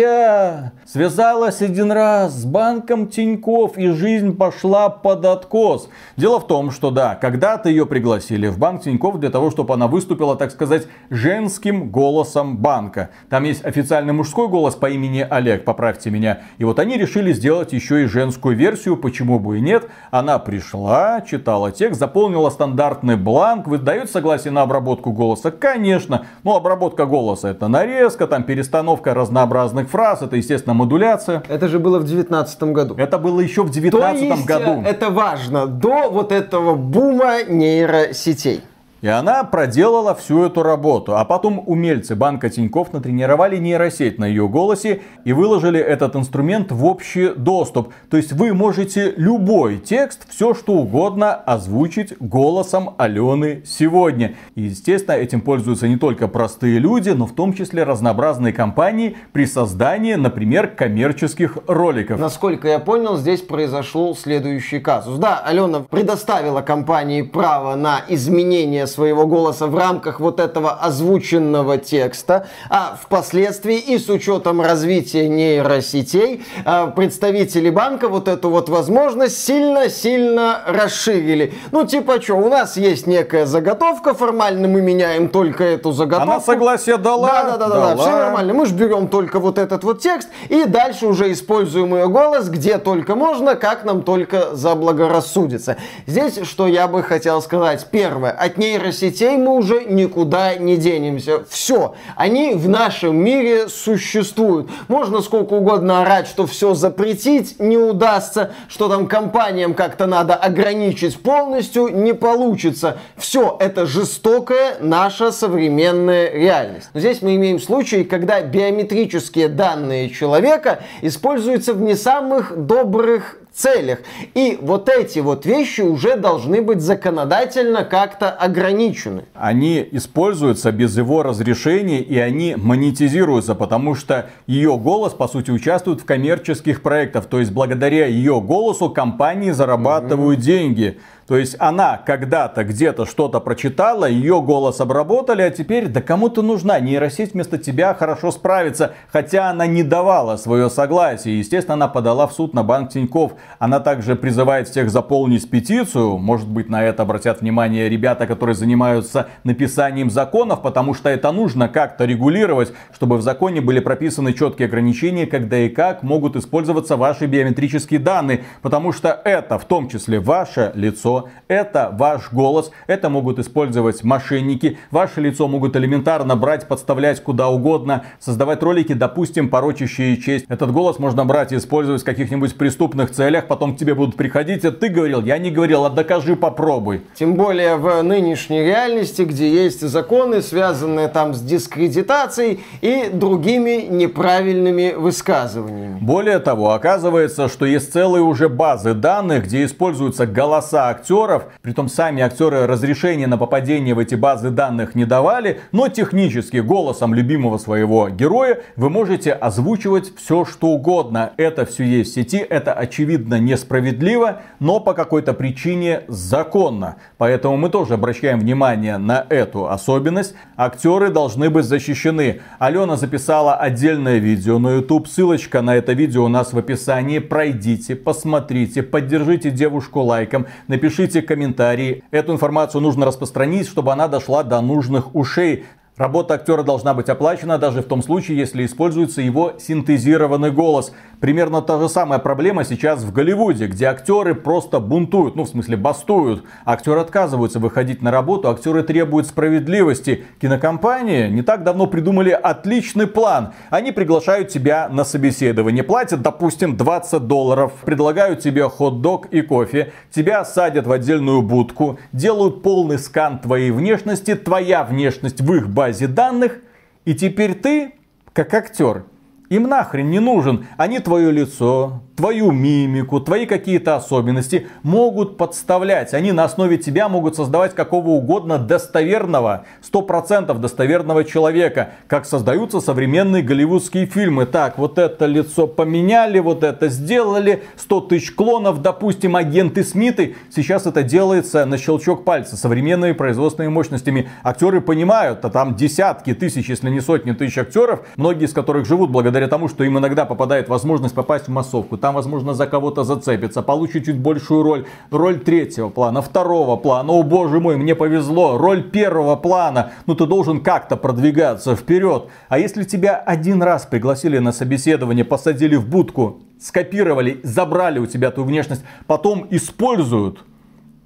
[0.92, 5.88] Связалась один раз с банком Тиньков и жизнь пошла под откос.
[6.16, 9.86] Дело в том, что да, когда-то ее пригласили в банк Тиньков для того, чтобы она
[9.86, 13.10] выступила, так сказать, женским голосом банка.
[13.28, 16.40] Там есть официальный мужской голос по имени Олег, поправьте меня.
[16.58, 19.88] И вот они решили сделать еще и женскую версию, почему бы и нет.
[20.10, 25.52] Она пришла, читала текст, заполнила стандартный бланк, выдает согласие на обработку голоса.
[25.52, 31.42] Конечно, ну обработка голоса это нарезка, там перестановка разнообразных фраз, это естественно модуляция.
[31.48, 32.94] Это же было в девятнадцатом году.
[32.96, 34.82] Это было еще в девятнадцатом году.
[34.84, 38.62] Это важно, до вот этого бума нейросетей.
[39.02, 41.16] И она проделала всю эту работу.
[41.16, 46.84] А потом умельцы банка Тиньков натренировали нейросеть на ее голосе и выложили этот инструмент в
[46.84, 47.92] общий доступ.
[48.10, 54.34] То есть вы можете любой текст, все что угодно озвучить голосом Алены сегодня.
[54.54, 59.46] И естественно этим пользуются не только простые люди, но в том числе разнообразные компании при
[59.46, 62.20] создании, например, коммерческих роликов.
[62.20, 65.18] Насколько я понял, здесь произошел следующий казус.
[65.18, 72.48] Да, Алена предоставила компании право на изменение своего голоса в рамках вот этого озвученного текста,
[72.68, 80.62] а впоследствии и с учетом развития нейросетей а, представители банка вот эту вот возможность сильно-сильно
[80.66, 81.54] расширили.
[81.70, 86.32] Ну типа что, у нас есть некая заготовка, формально мы меняем только эту заготовку.
[86.32, 87.28] Она согласие дала.
[87.28, 88.54] Да, да, да, да, да, все нормально.
[88.54, 92.78] Мы же берем только вот этот вот текст и дальше уже используем ее голос где
[92.78, 95.76] только можно, как нам только заблагорассудится.
[96.06, 97.86] Здесь что я бы хотел сказать.
[97.90, 101.44] Первое, от нейросетей нейросетей мы уже никуда не денемся.
[101.48, 104.68] Все, они в нашем мире существуют.
[104.88, 111.20] Можно сколько угодно орать, что все запретить не удастся, что там компаниям как-то надо ограничить
[111.20, 112.98] полностью, не получится.
[113.16, 116.88] Все, это жестокая наша современная реальность.
[116.94, 124.00] Но здесь мы имеем случай, когда биометрические данные человека используются в не самых добрых целях.
[124.34, 129.24] И вот эти вот вещи уже должны быть законодательно как-то ограничены.
[129.34, 136.00] Они используются без его разрешения и они монетизируются, потому что ее голос, по сути, участвует
[136.00, 137.26] в коммерческих проектах.
[137.26, 140.42] То есть благодаря ее голосу компании зарабатывают mm-hmm.
[140.42, 140.98] деньги.
[141.30, 146.80] То есть она когда-то где-то что-то прочитала, ее голос обработали, а теперь да кому-то нужна
[146.80, 148.94] нейросеть вместо тебя хорошо справится.
[149.12, 151.38] Хотя она не давала свое согласие.
[151.38, 153.34] Естественно, она подала в суд на банк Тиньков.
[153.60, 156.18] Она также призывает всех заполнить петицию.
[156.18, 161.68] Может быть, на это обратят внимание ребята, которые занимаются написанием законов, потому что это нужно
[161.68, 167.26] как-то регулировать, чтобы в законе были прописаны четкие ограничения, когда и как могут использоваться ваши
[167.26, 168.42] биометрические данные.
[168.62, 174.78] Потому что это в том числе ваше лицо, это ваш голос, это могут использовать мошенники,
[174.90, 180.46] ваше лицо могут элементарно брать, подставлять куда угодно, создавать ролики, допустим, порочащие честь.
[180.48, 184.64] Этот голос можно брать и использовать в каких-нибудь преступных целях, потом к тебе будут приходить,
[184.64, 187.02] а ты говорил, я не говорил, а докажи, попробуй.
[187.14, 194.94] Тем более в нынешней реальности, где есть законы, связанные там с дискредитацией и другими неправильными
[194.96, 195.98] высказываниями.
[196.00, 201.44] Более того, оказывается, что есть целые уже базы данных, где используются голоса актеров.
[201.62, 205.60] Притом сами актеры разрешения на попадение в эти базы данных не давали.
[205.72, 211.32] Но технически голосом любимого своего героя вы можете озвучивать все что угодно.
[211.38, 212.36] Это все есть в сети.
[212.36, 216.96] Это очевидно несправедливо, но по какой-то причине законно.
[217.16, 220.34] Поэтому мы тоже обращаем внимание на эту особенность.
[220.56, 222.40] Актеры должны быть защищены.
[222.58, 225.08] Алена записала отдельное видео на YouTube.
[225.08, 227.20] Ссылочка на это видео у нас в описании.
[227.20, 232.02] Пройдите, посмотрите, поддержите девушку лайком, напишите Пишите комментарии.
[232.10, 235.64] Эту информацию нужно распространить, чтобы она дошла до нужных ушей.
[236.00, 240.94] Работа актера должна быть оплачена даже в том случае, если используется его синтезированный голос.
[241.20, 245.76] Примерно та же самая проблема сейчас в Голливуде, где актеры просто бунтуют, ну в смысле
[245.76, 246.42] бастуют.
[246.64, 250.24] Актеры отказываются выходить на работу, актеры требуют справедливости.
[250.40, 253.52] Кинокомпании не так давно придумали отличный план.
[253.68, 260.46] Они приглашают тебя на собеседование, платят, допустим, 20 долларов, предлагают тебе хот-дог и кофе, тебя
[260.46, 266.60] садят в отдельную будку, делают полный скан твоей внешности, твоя внешность в их базе данных,
[267.04, 267.94] и теперь ты,
[268.32, 269.04] как актер,
[269.48, 270.66] им нахрен не нужен.
[270.76, 276.12] Они твое лицо, твою мимику, твои какие-то особенности могут подставлять.
[276.12, 283.42] Они на основе тебя могут создавать какого угодно достоверного, 100% достоверного человека, как создаются современные
[283.42, 284.44] голливудские фильмы.
[284.44, 290.36] Так, вот это лицо поменяли, вот это сделали, 100 тысяч клонов, допустим, агенты Смиты.
[290.54, 294.28] Сейчас это делается на щелчок пальца, современными производственными мощностями.
[294.44, 299.08] Актеры понимают, а там десятки тысяч, если не сотни тысяч актеров, многие из которых живут
[299.08, 301.96] благодаря тому, что им иногда попадает возможность попасть в массовку.
[301.96, 304.86] Там, возможно, за кого-то зацепиться, получить чуть большую роль.
[305.10, 307.12] Роль третьего плана, второго плана.
[307.12, 308.58] О боже мой, мне повезло.
[308.58, 309.92] Роль первого плана.
[310.06, 312.26] Ну ты должен как-то продвигаться вперед.
[312.48, 318.30] А если тебя один раз пригласили на собеседование, посадили в будку, скопировали, забрали у тебя
[318.30, 320.44] твою внешность, потом используют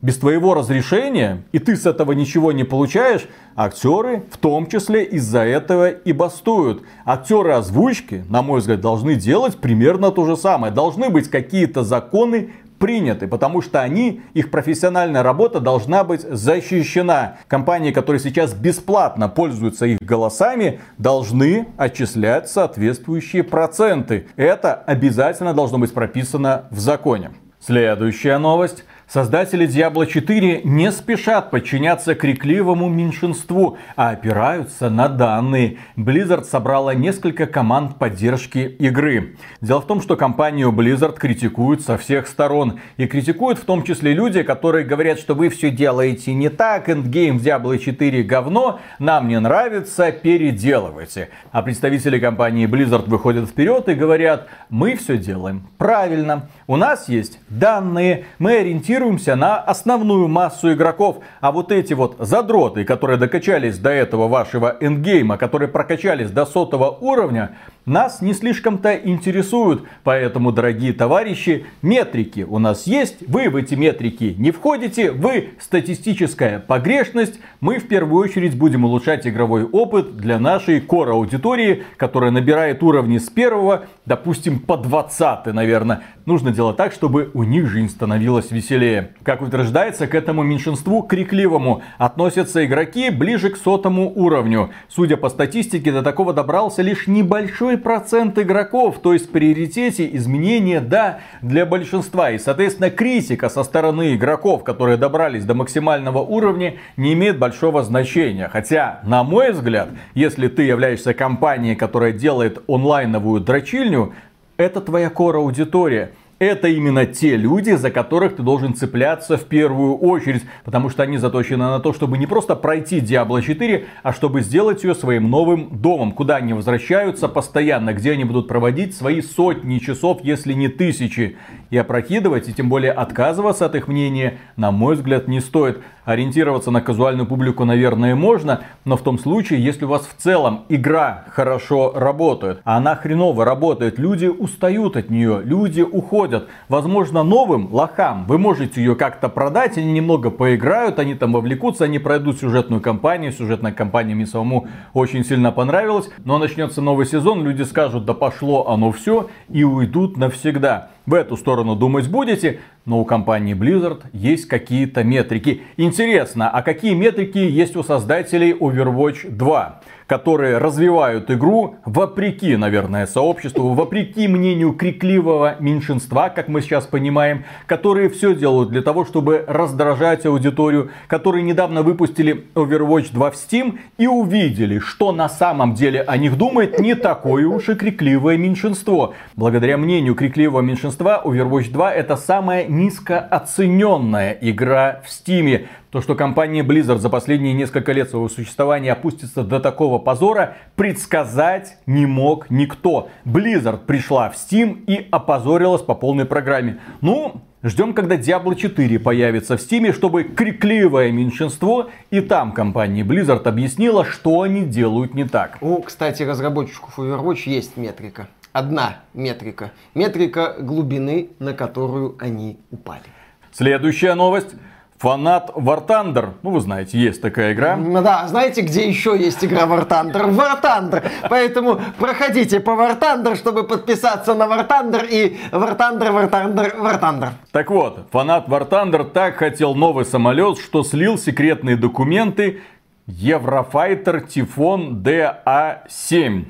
[0.05, 3.27] без твоего разрешения, и ты с этого ничего не получаешь,
[3.57, 6.83] актеры в том числе из-за этого и бастуют.
[7.07, 10.75] Актеры озвучки, на мой взгляд, должны делать примерно то же самое.
[10.75, 17.39] Должны быть какие-то законы приняты, потому что они, их профессиональная работа должна быть защищена.
[17.49, 24.27] Компании, которые сейчас бесплатно пользуются их голосами, должны отчислять соответствующие проценты.
[24.37, 27.31] Это обязательно должно быть прописано в законе.
[27.59, 28.85] Следующая новость.
[29.07, 35.77] Создатели Diablo 4 не спешат подчиняться крикливому меньшинству, а опираются на данные.
[35.97, 39.37] Blizzard собрала несколько команд поддержки игры.
[39.61, 42.81] Дело в том, что компанию Blizzard критикуют со всех сторон.
[42.97, 47.39] И критикуют в том числе люди, которые говорят, что вы все делаете не так, endgame
[47.39, 51.29] в Diablo 4 говно, нам не нравится, переделывайте.
[51.53, 56.49] А представители компании Blizzard выходят вперед и говорят, мы все делаем правильно.
[56.67, 61.19] У нас есть данные, мы ориентируемся на основную массу игроков.
[61.43, 66.89] А вот эти вот задроты, которые докачались до этого вашего эндгейма, которые прокачались до сотого
[66.89, 69.83] уровня, нас не слишком-то интересуют.
[70.05, 73.29] Поэтому, дорогие товарищи, метрики у нас есть.
[73.29, 75.11] Вы в эти метрики не входите.
[75.11, 77.39] Вы статистическая погрешность.
[77.61, 83.19] Мы в первую очередь будем улучшать игровой опыт для нашей core аудитории, которая набирает уровни
[83.19, 86.05] с первого, допустим, по 20, наверное.
[86.25, 89.11] Нужно делать так, чтобы у них жизнь становилась веселее.
[89.23, 94.71] Как утверждается, к этому меньшинству крикливому относятся игроки ближе к сотому уровню.
[94.89, 100.09] Судя по статистике, до такого добрался лишь небольшой большой процент игроков, то есть в приоритете
[100.17, 102.31] изменения да для большинства.
[102.31, 108.49] И соответственно критика со стороны игроков, которые добрались до максимального уровня, не имеет большого значения.
[108.49, 114.13] Хотя, на мой взгляд, если ты являешься компанией, которая делает онлайновую дрочильню,
[114.57, 119.97] это твоя кора аудитория это именно те люди, за которых ты должен цепляться в первую
[119.97, 124.41] очередь, потому что они заточены на то, чтобы не просто пройти Diablo 4, а чтобы
[124.41, 129.79] сделать ее своим новым домом, куда они возвращаются постоянно, где они будут проводить свои сотни
[129.79, 131.37] часов, если не тысячи.
[131.71, 135.81] И опрокидывать, и тем более отказываться от их мнения, на мой взгляд, не стоит.
[136.05, 140.67] Ориентироваться на казуальную публику, наверное, можно, но в том случае, если у вас в целом
[140.69, 146.24] игра хорошо работает, а она хреново работает, люди устают от нее, люди уходят.
[146.69, 148.25] Возможно, новым лохам.
[148.27, 153.33] Вы можете ее как-то продать, они немного поиграют, они там вовлекутся, они пройдут сюжетную кампанию,
[153.33, 158.69] сюжетная кампания мне самому очень сильно понравилась, но начнется новый сезон, люди скажут, да пошло
[158.69, 164.47] оно все и уйдут навсегда в эту сторону думать будете, но у компании Blizzard есть
[164.47, 165.63] какие-то метрики.
[165.77, 169.81] Интересно, а какие метрики есть у создателей Overwatch 2?
[170.07, 178.11] которые развивают игру вопреки, наверное, сообществу, вопреки мнению крикливого меньшинства, как мы сейчас понимаем, которые
[178.11, 184.07] все делают для того, чтобы раздражать аудиторию, которые недавно выпустили Overwatch 2 в Steam и
[184.07, 189.15] увидели, что на самом деле о них думает не такое уж и крикливое меньшинство.
[189.37, 195.67] Благодаря мнению крикливого меньшинства Overwatch 2 это самая низкооцененная игра в Steam.
[195.91, 201.79] То, что компания Blizzard за последние несколько лет своего существования опустится до такого позора, предсказать
[201.87, 203.09] не мог никто.
[203.25, 206.79] Blizzard пришла в Steam и опозорилась по полной программе.
[207.01, 213.49] Ну, Ждем, когда Diablo 4 появится в Steam, чтобы крикливое меньшинство и там компания Blizzard
[213.49, 215.57] объяснила, что они делают не так.
[215.63, 218.29] У, кстати, разработчиков Overwatch есть метрика.
[218.55, 219.73] Одна метрика.
[219.95, 223.03] Метрика глубины, на которую они упали.
[223.51, 224.55] Следующая новость.
[224.99, 226.35] Фанат War Thunder.
[226.43, 227.77] Ну, вы знаете, есть такая игра.
[227.77, 230.31] Да, знаете, где еще есть игра War Thunder?
[230.31, 231.03] War Thunder.
[231.29, 236.81] Поэтому проходите по War Thunder, чтобы подписаться на War Thunder и War Thunder, War Thunder,
[236.81, 237.31] War Thunder.
[237.51, 242.61] Так вот, фанат War Thunder так хотел новый самолет, что слил секретные документы
[243.09, 246.45] Eurofighter Typhoon DA7.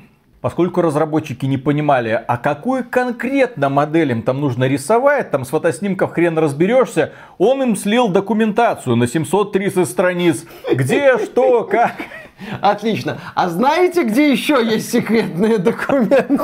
[0.45, 6.11] Поскольку разработчики не понимали, а какую конкретно модель им там нужно рисовать, там с фотоснимков
[6.11, 10.45] хрен разберешься, он им слил документацию на 730 страниц.
[10.71, 11.95] Где, что, как.
[12.61, 13.17] Отлично.
[13.33, 16.37] А знаете, где еще есть секретные документы?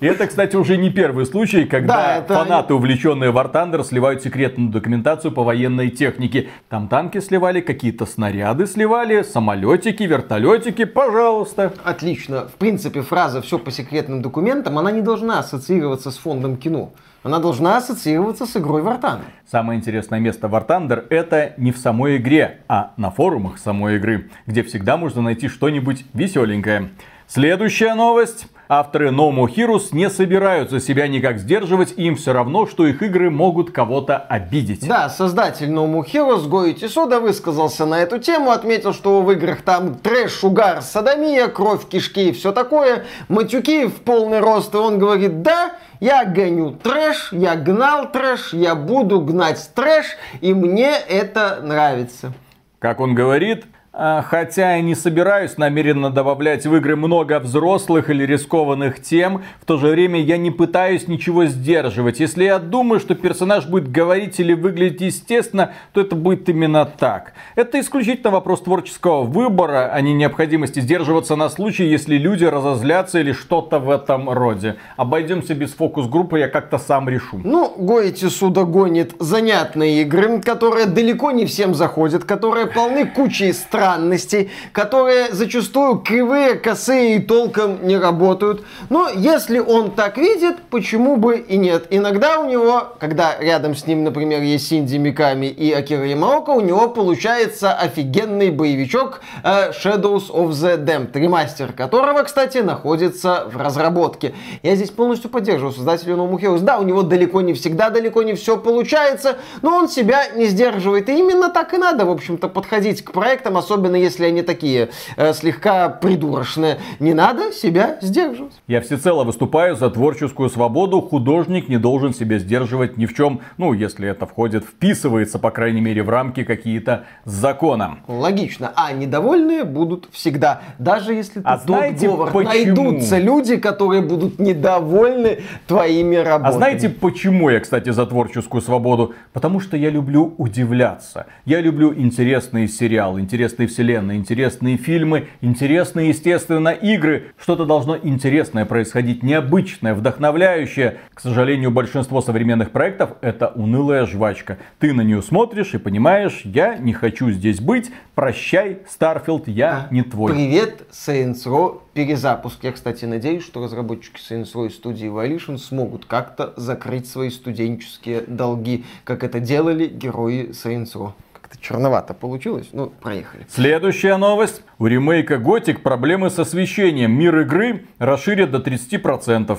[0.00, 2.34] И это, кстати, уже не первый случай, когда да, это...
[2.34, 6.48] фанаты, увлеченные War Thunder, сливают секретную документацию по военной технике.
[6.70, 11.74] Там танки сливали, какие-то снаряды сливали, самолетики, вертолетики, пожалуйста.
[11.84, 12.48] Отлично.
[12.48, 16.92] В принципе, фраза «все по секретным документам», она не должна ассоциироваться с фондом кино.
[17.22, 19.24] Она должна ассоциироваться с игрой War Thunder.
[19.46, 24.30] Самое интересное место War Thunder это не в самой игре, а на форумах самой игры,
[24.46, 26.88] где всегда можно найти что-нибудь веселенькое.
[27.32, 28.46] Следующая новость.
[28.68, 33.30] Авторы No More Heroes не собираются себя никак сдерживать, им все равно, что их игры
[33.30, 34.88] могут кого-то обидеть.
[34.88, 39.62] Да, создатель No More Heroes Гои Тисода высказался на эту тему, отметил, что в играх
[39.62, 44.98] там трэш, угар, садомия, кровь, кишки и все такое, матюки в полный рост, и он
[44.98, 51.60] говорит, да, я гоню трэш, я гнал трэш, я буду гнать трэш, и мне это
[51.62, 52.32] нравится.
[52.80, 59.02] Как он говорит, хотя я не собираюсь намеренно добавлять в игры много взрослых или рискованных
[59.02, 62.20] тем, в то же время я не пытаюсь ничего сдерживать.
[62.20, 67.32] Если я думаю, что персонаж будет говорить или выглядеть естественно, то это будет именно так.
[67.56, 73.32] Это исключительно вопрос творческого выбора, а не необходимости сдерживаться на случай, если люди разозлятся или
[73.32, 74.76] что-то в этом роде.
[74.96, 77.40] Обойдемся без фокус-группы, я как-то сам решу.
[77.42, 83.79] Ну, Гоити Суда гонит занятные игры, которые далеко не всем заходят, которые полны кучей стран
[83.80, 88.62] странностей, которые зачастую кривые, косые и толком не работают.
[88.90, 91.86] Но если он так видит, почему бы и нет?
[91.88, 96.60] Иногда у него, когда рядом с ним, например, есть Синди Миками и Акира Ямаока, у
[96.60, 104.34] него получается офигенный боевичок э, Shadows of the Damned, ремастер которого, кстати, находится в разработке.
[104.62, 106.60] Я здесь полностью поддерживаю создателя More Heroes.
[106.60, 111.08] Да, у него далеко не всегда, далеко не все получается, но он себя не сдерживает.
[111.08, 115.32] И именно так и надо, в общем-то, подходить к проектам, особенно если они такие э,
[115.32, 116.78] слегка придурочные.
[116.98, 118.52] Не надо себя сдерживать.
[118.66, 121.00] Я всецело выступаю за творческую свободу.
[121.00, 125.80] Художник не должен себя сдерживать ни в чем, ну, если это входит, вписывается, по крайней
[125.80, 127.98] мере, в рамки какие-то закона.
[128.08, 128.72] Логично.
[128.74, 130.62] А недовольные будут всегда.
[130.78, 132.42] Даже если ты а знаете, почему?
[132.42, 136.48] найдутся люди, которые будут недовольны твоими работами.
[136.48, 139.14] А знаете, почему я, кстати, за творческую свободу?
[139.32, 141.26] Потому что я люблю удивляться.
[141.44, 147.32] Я люблю интересные сериалы, интересные интересные вселенные, интересные фильмы, интересные, естественно, игры.
[147.38, 150.98] Что-то должно интересное происходить, необычное, вдохновляющее.
[151.14, 154.58] К сожалению, большинство современных проектов это унылая жвачка.
[154.78, 159.94] Ты на нее смотришь и понимаешь, я не хочу здесь быть, прощай, Starfield, я а,
[159.94, 160.32] не твой.
[160.32, 162.62] Привет, Saints Row перезапуск.
[162.64, 168.22] Я, кстати, надеюсь, что разработчики Saints Row и студии Volition смогут как-то закрыть свои студенческие
[168.26, 171.12] долги, как это делали герои Saints Row
[171.50, 172.68] как-то черновато получилось.
[172.72, 173.46] Ну, проехали.
[173.48, 174.62] Следующая новость.
[174.78, 177.12] У ремейка Gothic проблемы с освещением.
[177.12, 179.58] Мир игры расширят до 30%.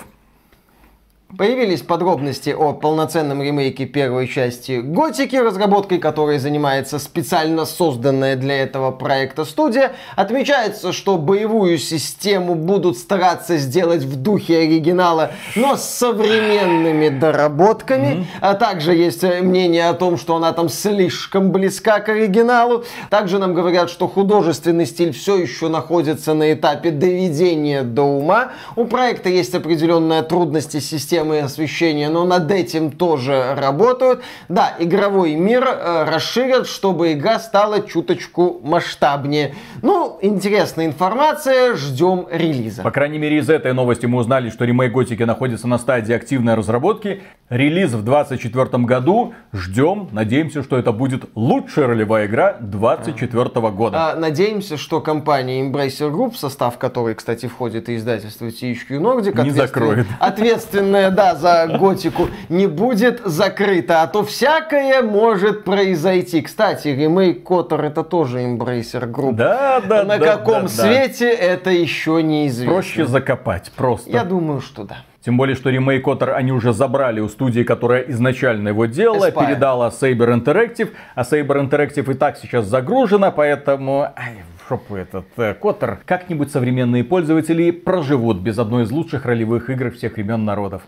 [1.37, 8.91] Появились подробности о полноценном ремейке первой части Готики, разработкой которой занимается специально созданная для этого
[8.91, 9.93] проекта студия.
[10.15, 18.07] Отмечается, что боевую систему будут стараться сделать в духе оригинала, но с современными доработками.
[18.07, 18.25] Mm-hmm.
[18.41, 22.83] А также есть мнение о том, что она там слишком близка к оригиналу.
[23.09, 28.51] Также нам говорят, что художественный стиль все еще находится на этапе доведения до ума.
[28.75, 34.21] У проекта есть определенная трудности системы системы освещения, но над этим тоже работают.
[34.49, 39.53] Да, игровой мир э, расширят, чтобы игра стала чуточку масштабнее.
[39.81, 42.81] Ну, интересная информация, ждем релиза.
[42.81, 46.55] По крайней мере, из этой новости мы узнали, что ремейк Готики находится на стадии активной
[46.55, 47.21] разработки.
[47.49, 49.33] Релиз в 2024 году.
[49.53, 54.11] Ждем, надеемся, что это будет лучшая ролевая игра 2024 года.
[54.11, 59.43] А, надеемся, что компания Embracer Group, в состав которой, кстати, входит и издательство THQ Nordic,
[59.43, 60.07] не закроет.
[60.19, 66.41] ответственная да, за готику не будет закрыта, а то всякое может произойти.
[66.41, 69.33] Кстати, ремейк Котор это тоже Embracer Group.
[69.33, 71.43] Да, да, На да, каком да, свете да.
[71.43, 72.73] это еще неизвестно.
[72.73, 74.09] Проще закопать, просто.
[74.09, 74.97] Я думаю, что да.
[75.23, 79.47] Тем более, что ремейк Котор они уже забрали у студии, которая изначально его делала, Aspire.
[79.47, 84.07] передала Saber Interactive, а Saber Interactive и так сейчас загружена, поэтому...
[84.15, 84.37] Ай,
[84.67, 90.13] шопу этот э, Коттер, как-нибудь современные пользователи проживут без одной из лучших ролевых игр всех
[90.15, 90.81] времен народов.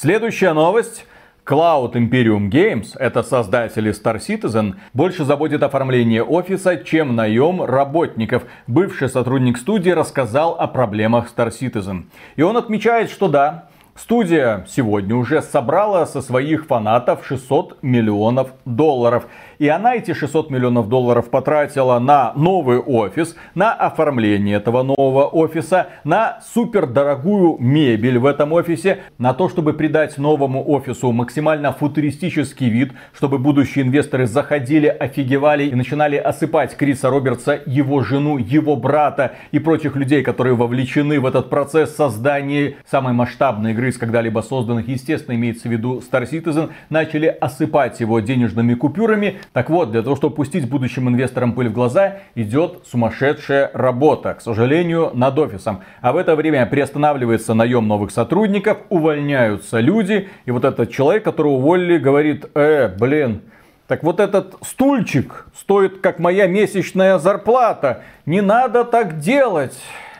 [0.00, 1.06] Следующая новость.
[1.44, 8.44] Cloud Imperium Games, это создатели Star Citizen, больше заботит оформление офиса, чем наем работников.
[8.68, 12.04] Бывший сотрудник студии рассказал о проблемах Star Citizen.
[12.36, 19.26] И он отмечает, что да, Студия сегодня уже собрала со своих фанатов 600 миллионов долларов.
[19.58, 25.88] И она эти 600 миллионов долларов потратила на новый офис, на оформление этого нового офиса,
[26.04, 32.92] на супердорогую мебель в этом офисе, на то, чтобы придать новому офису максимально футуристический вид,
[33.12, 39.58] чтобы будущие инвесторы заходили, офигевали и начинали осыпать Криса Робертса, его жену, его брата и
[39.58, 45.34] прочих людей, которые вовлечены в этот процесс создания самой масштабной игры из когда-либо созданных, естественно,
[45.34, 50.36] имеется в виду Star Citizen, начали осыпать его денежными купюрами, так вот, для того, чтобы
[50.36, 55.80] пустить будущим инвесторам пыль в глаза, идет сумасшедшая работа, к сожалению, над офисом.
[56.00, 61.54] А в это время приостанавливается наем новых сотрудников, увольняются люди, и вот этот человек, которого
[61.54, 63.42] уволили, говорит, э, блин,
[63.88, 68.02] так вот этот стульчик стоит как моя месячная зарплата.
[68.26, 69.74] Не надо так делать.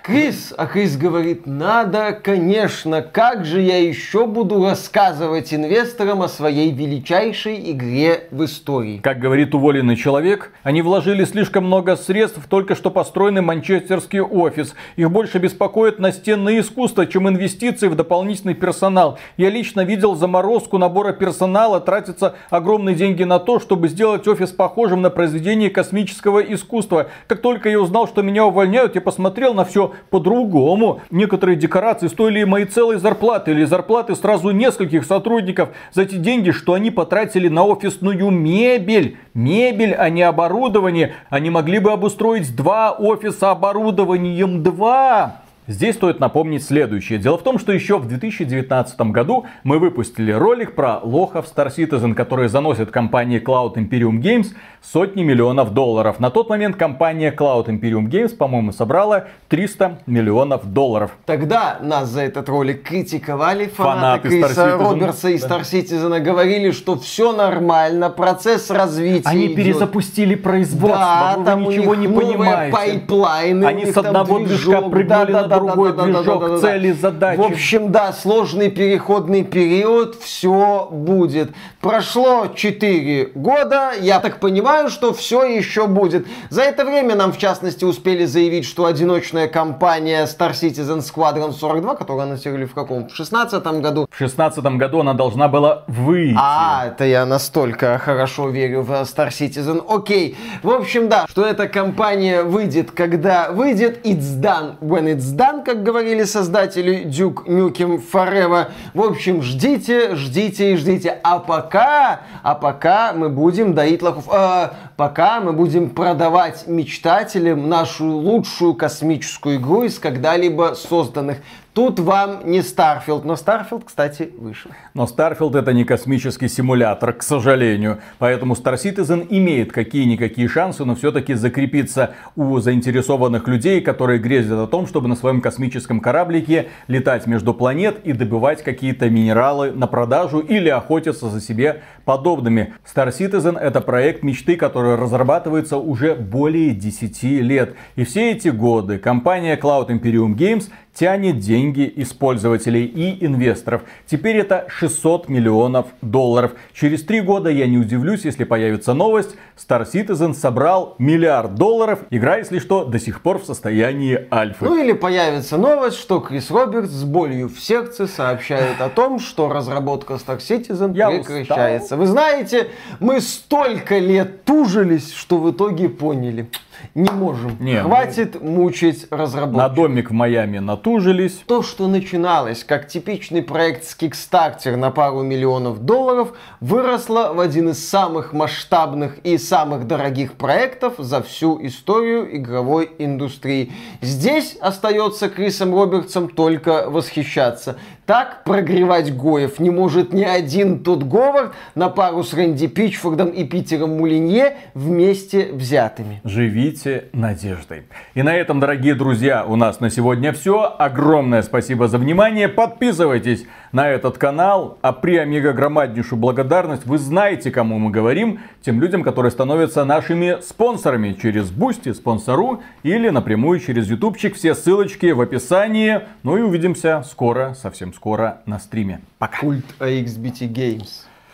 [0.09, 6.73] Крис, а Крис говорит, надо, конечно, как же я еще буду рассказывать инвесторам о своей
[6.73, 9.01] величайшей игре в истории.
[9.03, 14.75] Как говорит уволенный человек, они вложили слишком много средств в только что построенный манчестерский офис.
[14.97, 19.19] Их больше беспокоит настенное искусство, чем инвестиции в дополнительный персонал.
[19.37, 25.03] Я лично видел заморозку набора персонала, тратятся огромные деньги на то, чтобы сделать офис похожим
[25.03, 27.09] на произведение космического искусства.
[27.27, 31.01] Как только я узнал, что меня увольняют, я посмотрел на все по-другому.
[31.11, 36.75] Некоторые декорации стоили мои целой зарплаты или зарплаты сразу нескольких сотрудников за те деньги, что
[36.75, 39.17] они потратили на офисную мебель.
[39.35, 41.15] Мебель, а не оборудование.
[41.31, 45.43] Они могли бы обустроить два офиса оборудованием два.
[45.69, 47.19] Здесь стоит напомнить следующее.
[47.19, 52.15] Дело в том, что еще в 2019 году мы выпустили ролик про лохов Star Citizen,
[52.15, 54.47] которые заносят компании Cloud Imperium Games
[54.81, 56.21] сотни миллионов долларов.
[56.21, 61.11] На тот момент компания Cloud Imperium Games, по-моему, собрала 300 миллионов долларов.
[61.27, 66.99] Тогда нас за этот ролик критиковали фанаты, фанаты Криса Робертса и Star Citizen, говорили, что
[66.99, 69.57] все нормально, процесс развития Они идет.
[69.57, 72.75] перезапустили производство, да, вы там ничего не понимаете.
[72.75, 77.39] pipeline ы, Они с одного движка прыгнули да, да, на другой движок, цели, задачи.
[77.39, 81.51] В общем, да, сложный переходный период, все будет.
[81.81, 86.27] Прошло 4 года, я так понимаю, что все еще будет.
[86.51, 91.95] За это время нам, в частности, успели заявить, что одиночная компания Star Citizen Squadron 42,
[91.95, 93.09] которую анонсировали в каком?
[93.09, 94.07] В 16 году.
[94.11, 96.37] В 16 году она должна была выйти.
[96.39, 99.83] А, это я настолько хорошо верю в Star Citizen.
[99.89, 100.37] Окей.
[100.63, 104.07] В общем, да, что эта компания выйдет, когда выйдет.
[104.07, 108.71] It's done when it's done дан, как говорили создатели Duke Nukem Forever.
[108.93, 111.19] В общем, ждите, ждите и ждите.
[111.23, 114.25] А пока, а пока мы будем доить лохов.
[114.29, 121.39] А, пока мы будем продавать мечтателям нашу лучшую космическую игру из когда-либо созданных.
[121.79, 124.73] Тут вам не Starfield, но Starfield, кстати, вышел.
[124.95, 128.01] Но Starfield это не космический симулятор, к сожалению.
[128.19, 134.67] Поэтому Star Citizen имеет какие-никакие шансы, но все-таки закрепиться у заинтересованных людей, которые грезят о
[134.67, 140.41] том, чтобы на своем космическом кораблике летать между планет и добывать какие-то минералы на продажу
[140.41, 142.75] или охотиться за себе подобными.
[142.85, 147.77] Star Citizen это проект мечты, который разрабатывается уже более 10 лет.
[147.95, 150.65] И все эти годы компания Cloud Imperium Games
[150.99, 153.83] тянет деньги из пользователей и инвесторов.
[154.07, 156.53] Теперь это 600 миллионов долларов.
[156.75, 159.37] Через три года я не удивлюсь, если появится новость.
[159.57, 162.01] Star Citizen собрал миллиард долларов.
[162.11, 164.65] Игра, если что, до сих пор в состоянии альфы.
[164.65, 169.49] Ну или появится новость, что Крис Робертс с болью в сердце сообщает о том, что
[169.49, 171.95] разработка Star Citizen я прекращается.
[171.95, 171.99] Устал.
[171.99, 172.69] Вы знаете,
[172.99, 176.49] мы столько лет тужились, что в итоге поняли
[176.95, 177.57] не можем.
[177.61, 179.69] Нет, Хватит ну, мучить разработчиков.
[179.71, 181.43] На домик в Майами натужились.
[181.47, 187.71] То, что начиналось как типичный проект с Kickstarter на пару миллионов долларов, выросло в один
[187.71, 193.73] из самых масштабных и самых дорогих проектов за всю историю игровой индустрии.
[194.01, 197.79] Здесь остается Крисом Робертсом только восхищаться.
[198.09, 203.45] Так прогревать Гоев не может ни один тот Говард на пару с Рэнди Пичфордом и
[203.45, 206.23] Питером Мулинье вместе взятыми.
[206.25, 207.83] Живите надеждой.
[208.15, 210.75] И на этом, дорогие друзья, у нас на сегодня все.
[210.79, 212.49] Огромное спасибо за внимание.
[212.49, 214.79] Подписывайтесь на этот канал.
[214.83, 218.41] А преомегагромаднейшую благодарность вы знаете, кому мы говорим.
[218.63, 224.35] Тем людям, которые становятся нашими спонсорами через Boosty, Sponsr или напрямую через ютубчик.
[224.37, 226.01] Все ссылочки в описании.
[226.23, 229.01] Ну и увидимся скоро, совсем скоро на стриме.
[229.19, 229.39] Пока.
[229.39, 230.89] Культ iXBT Games.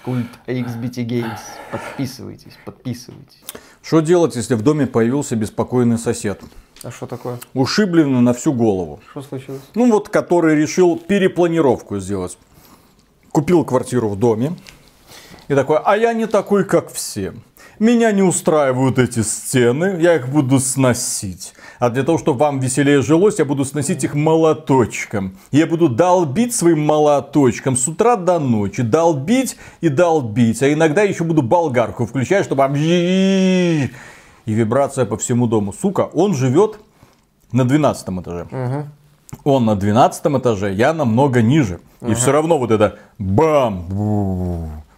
[0.04, 1.40] Культ XBT Games.
[1.70, 3.42] Подписывайтесь, подписывайтесь.
[3.82, 6.40] Что делать, если в доме появился беспокойный сосед?
[6.84, 7.38] А что такое?
[7.54, 9.00] Ушибленный на всю голову.
[9.10, 9.62] Что случилось?
[9.74, 12.36] Ну вот, который решил перепланировку сделать.
[13.32, 14.54] Купил квартиру в доме.
[15.48, 17.32] И такой, а я не такой, как все.
[17.78, 21.54] Меня не устраивают эти стены, я их буду сносить.
[21.80, 25.36] А для того, чтобы вам веселее жилось, я буду сносить их молоточком.
[25.50, 28.82] Я буду долбить своим молоточком с утра до ночи.
[28.82, 30.62] Долбить и долбить.
[30.62, 32.60] А иногда еще буду болгарку включать, чтобы...
[32.60, 32.74] вам
[34.46, 35.72] И вибрация по всему дому.
[35.72, 36.78] Сука, он живет
[37.52, 38.46] на 12 этаже.
[39.42, 41.80] Он на 12 этаже, я намного ниже.
[42.06, 43.86] И все равно вот это бам,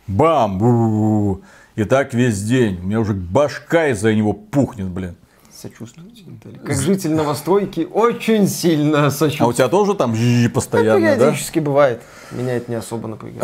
[0.07, 1.41] бам.
[1.77, 2.81] И так весь день.
[2.83, 5.15] У меня уже башка из-за него пухнет, блин.
[5.53, 6.59] Сочувствую Виталий.
[6.59, 9.55] Как житель новостройки очень сильно А у сочувствую.
[9.55, 11.17] тебя тоже там жжж Ну, постоянно, да?
[11.17, 12.03] периодически бывает.
[12.31, 13.43] Меня это не особо напрягает.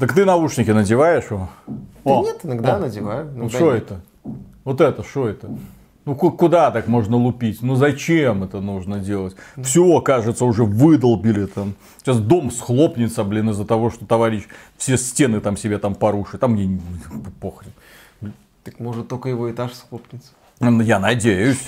[0.00, 1.24] Так ты наушники надеваешь?
[1.30, 2.78] О, Да О, нет, иногда о.
[2.80, 3.26] надеваю.
[3.32, 3.82] Ну иногда что нет.
[3.84, 4.00] это?
[4.66, 5.48] Вот это, что это?
[6.04, 7.62] Ну ку- куда так можно лупить?
[7.62, 9.36] Ну зачем это нужно делать?
[9.62, 11.74] Все, кажется, уже выдолбили там.
[11.98, 14.42] Сейчас дом схлопнется, блин, из-за того, что товарищ
[14.76, 16.40] все стены там себе там порушит.
[16.40, 16.80] Там мне не-
[17.40, 17.70] похрен.
[18.64, 20.32] Так может только его этаж схлопнется.
[20.58, 21.60] Ну, Я надеюсь.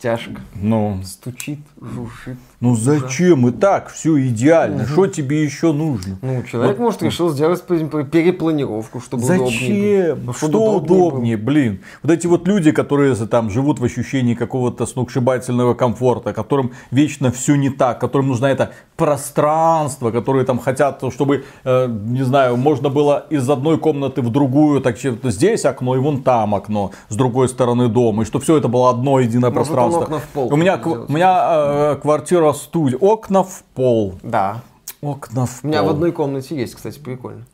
[0.00, 0.40] Тяжко.
[0.56, 2.38] Ну, Стучит, жужжит.
[2.60, 3.46] Ну зачем?
[3.48, 4.84] И так все идеально.
[4.86, 6.18] Что тебе еще нужно?
[6.22, 10.14] Ну, человек, может, решил сделать пе- перепланировку, чтобы удобнее Зачем?
[10.16, 10.24] было.
[10.26, 11.06] Ну, Чтобы Что удобнее было.
[11.08, 11.80] удобнее, блин?
[12.02, 17.54] Вот эти вот люди, которые там живут в ощущении какого-то сногсшибательного комфорта, которым вечно все
[17.56, 23.26] не так, которым нужно это пространство, которые там хотят, чтобы, э, не знаю, можно было
[23.30, 27.48] из одной комнаты в другую, так что здесь окно и вон там окно, с другой
[27.48, 30.20] стороны дома, и что все это было одно единое Может, пространство.
[30.34, 34.62] у меня, у меня э, квартира студия, окна в пол, Да.
[35.00, 35.94] окна в У меня в пол.
[35.94, 37.44] одной комнате есть, кстати, прикольно.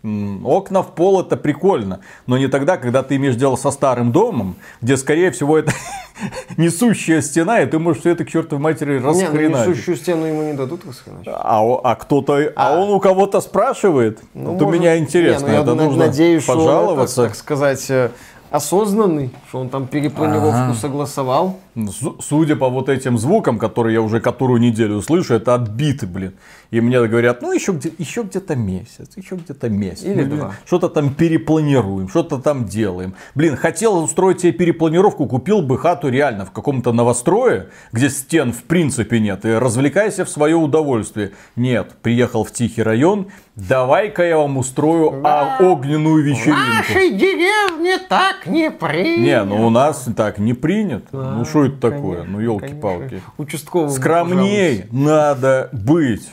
[0.45, 4.57] Окна в пол это прикольно, но не тогда, когда ты имеешь дело со старым домом,
[4.81, 5.73] где, скорее всего, это
[6.57, 9.69] несущая стена, и ты можешь все это к чертовой матери Не, ну расхреначить.
[9.69, 11.29] несущую стену ему не дадут расхреначить.
[11.35, 14.21] А, а кто-то, а, он у кого-то спрашивает?
[14.35, 17.25] Ну, вот у может- меня интересно, Не, ну, я это нужно надеюсь, что пожаловаться.
[17.25, 18.11] так сказать, э,
[18.55, 20.74] осознанный, что он там перепланировку Ага.
[20.74, 21.59] согласовал.
[21.90, 26.35] Су- Судя по вот этим звукам, которые я уже которую неделю слышу, это отбиты, блин.
[26.70, 30.05] И мне говорят, ну еще, где, еще где-то месяц, еще где-то месяц.
[30.05, 30.52] Или Ну, два.
[30.66, 33.14] Что-то там перепланируем, что-то там делаем.
[33.35, 38.62] Блин, хотел устроить себе перепланировку, купил бы хату реально в каком-то новострое, где стен в
[38.62, 41.32] принципе нет, и развлекайся в свое удовольствие.
[41.56, 43.26] Нет, приехал в тихий район,
[43.56, 46.93] давай-ка я вам устрою а, огненную вечеринку.
[47.10, 49.20] деревне так не принято.
[49.20, 51.06] Не, ну у нас так не принято.
[51.12, 52.22] А, ну что это такое?
[52.22, 53.22] конечно, Ну елки-палки.
[53.39, 56.28] Участковому Скромней надо быть.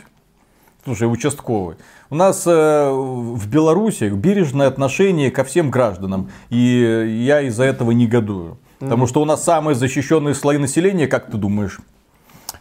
[0.84, 1.76] Слушай, участковый.
[2.10, 6.32] У нас э, в Беларуси бережное отношение ко всем гражданам.
[6.50, 8.58] И я из-за этого негодую.
[8.80, 11.80] Потому что у нас самые защищенные слои населения, как ты думаешь?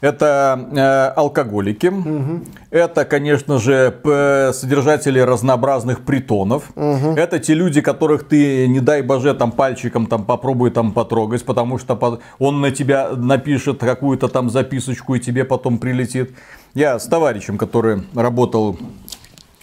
[0.00, 1.92] Это э, алкоголики,
[2.70, 3.94] это, конечно же,
[4.54, 10.70] содержатели разнообразных притонов, это те люди, которых ты, не дай боже, там пальчиком там попробуй
[10.70, 16.30] там потрогать, потому что он на тебя напишет какую-то там записочку и тебе потом прилетит.
[16.74, 18.78] Я с товарищем, который работал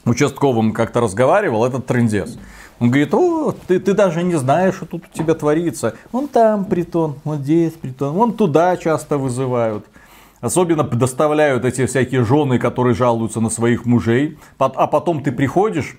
[0.05, 2.37] участковым как-то разговаривал, этот трендец.
[2.79, 5.95] Он говорит, о, ты, ты даже не знаешь, что тут у тебя творится.
[6.11, 9.85] Вон там притон, вот здесь притон, вон туда часто вызывают.
[10.41, 14.37] Особенно доставляют эти всякие жены, которые жалуются на своих мужей.
[14.57, 15.97] А потом ты приходишь,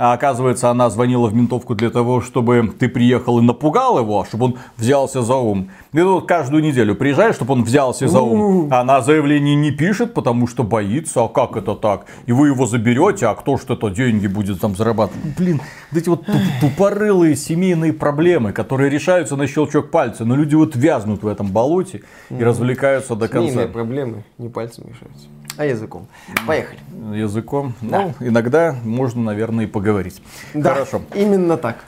[0.00, 4.46] а оказывается, она звонила в ментовку для того, чтобы ты приехал и напугал его, чтобы
[4.46, 5.68] он взялся за ум.
[5.92, 8.72] И тут каждую неделю приезжаешь, чтобы он взялся за ум.
[8.72, 11.24] Она заявление не пишет, потому что боится.
[11.24, 12.06] А как это так?
[12.24, 15.36] И вы его заберете, а кто ж это деньги будет там зарабатывать?
[15.36, 15.60] Блин,
[15.90, 20.24] вот эти вот туп- тупорылые семейные проблемы, которые решаются на щелчок пальца.
[20.24, 22.00] Но люди вот вязнут в этом болоте
[22.30, 23.50] и развлекаются до конца.
[23.50, 26.06] Семейные проблемы не пальцем решаются, а языком.
[26.46, 26.78] Поехали.
[27.14, 27.74] Языком.
[27.80, 28.12] Да.
[28.20, 30.22] Ну, иногда можно, наверное, и поговорить.
[30.54, 31.02] Да, Хорошо.
[31.14, 31.84] именно так.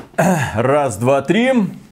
[0.54, 1.52] Раз, два, три.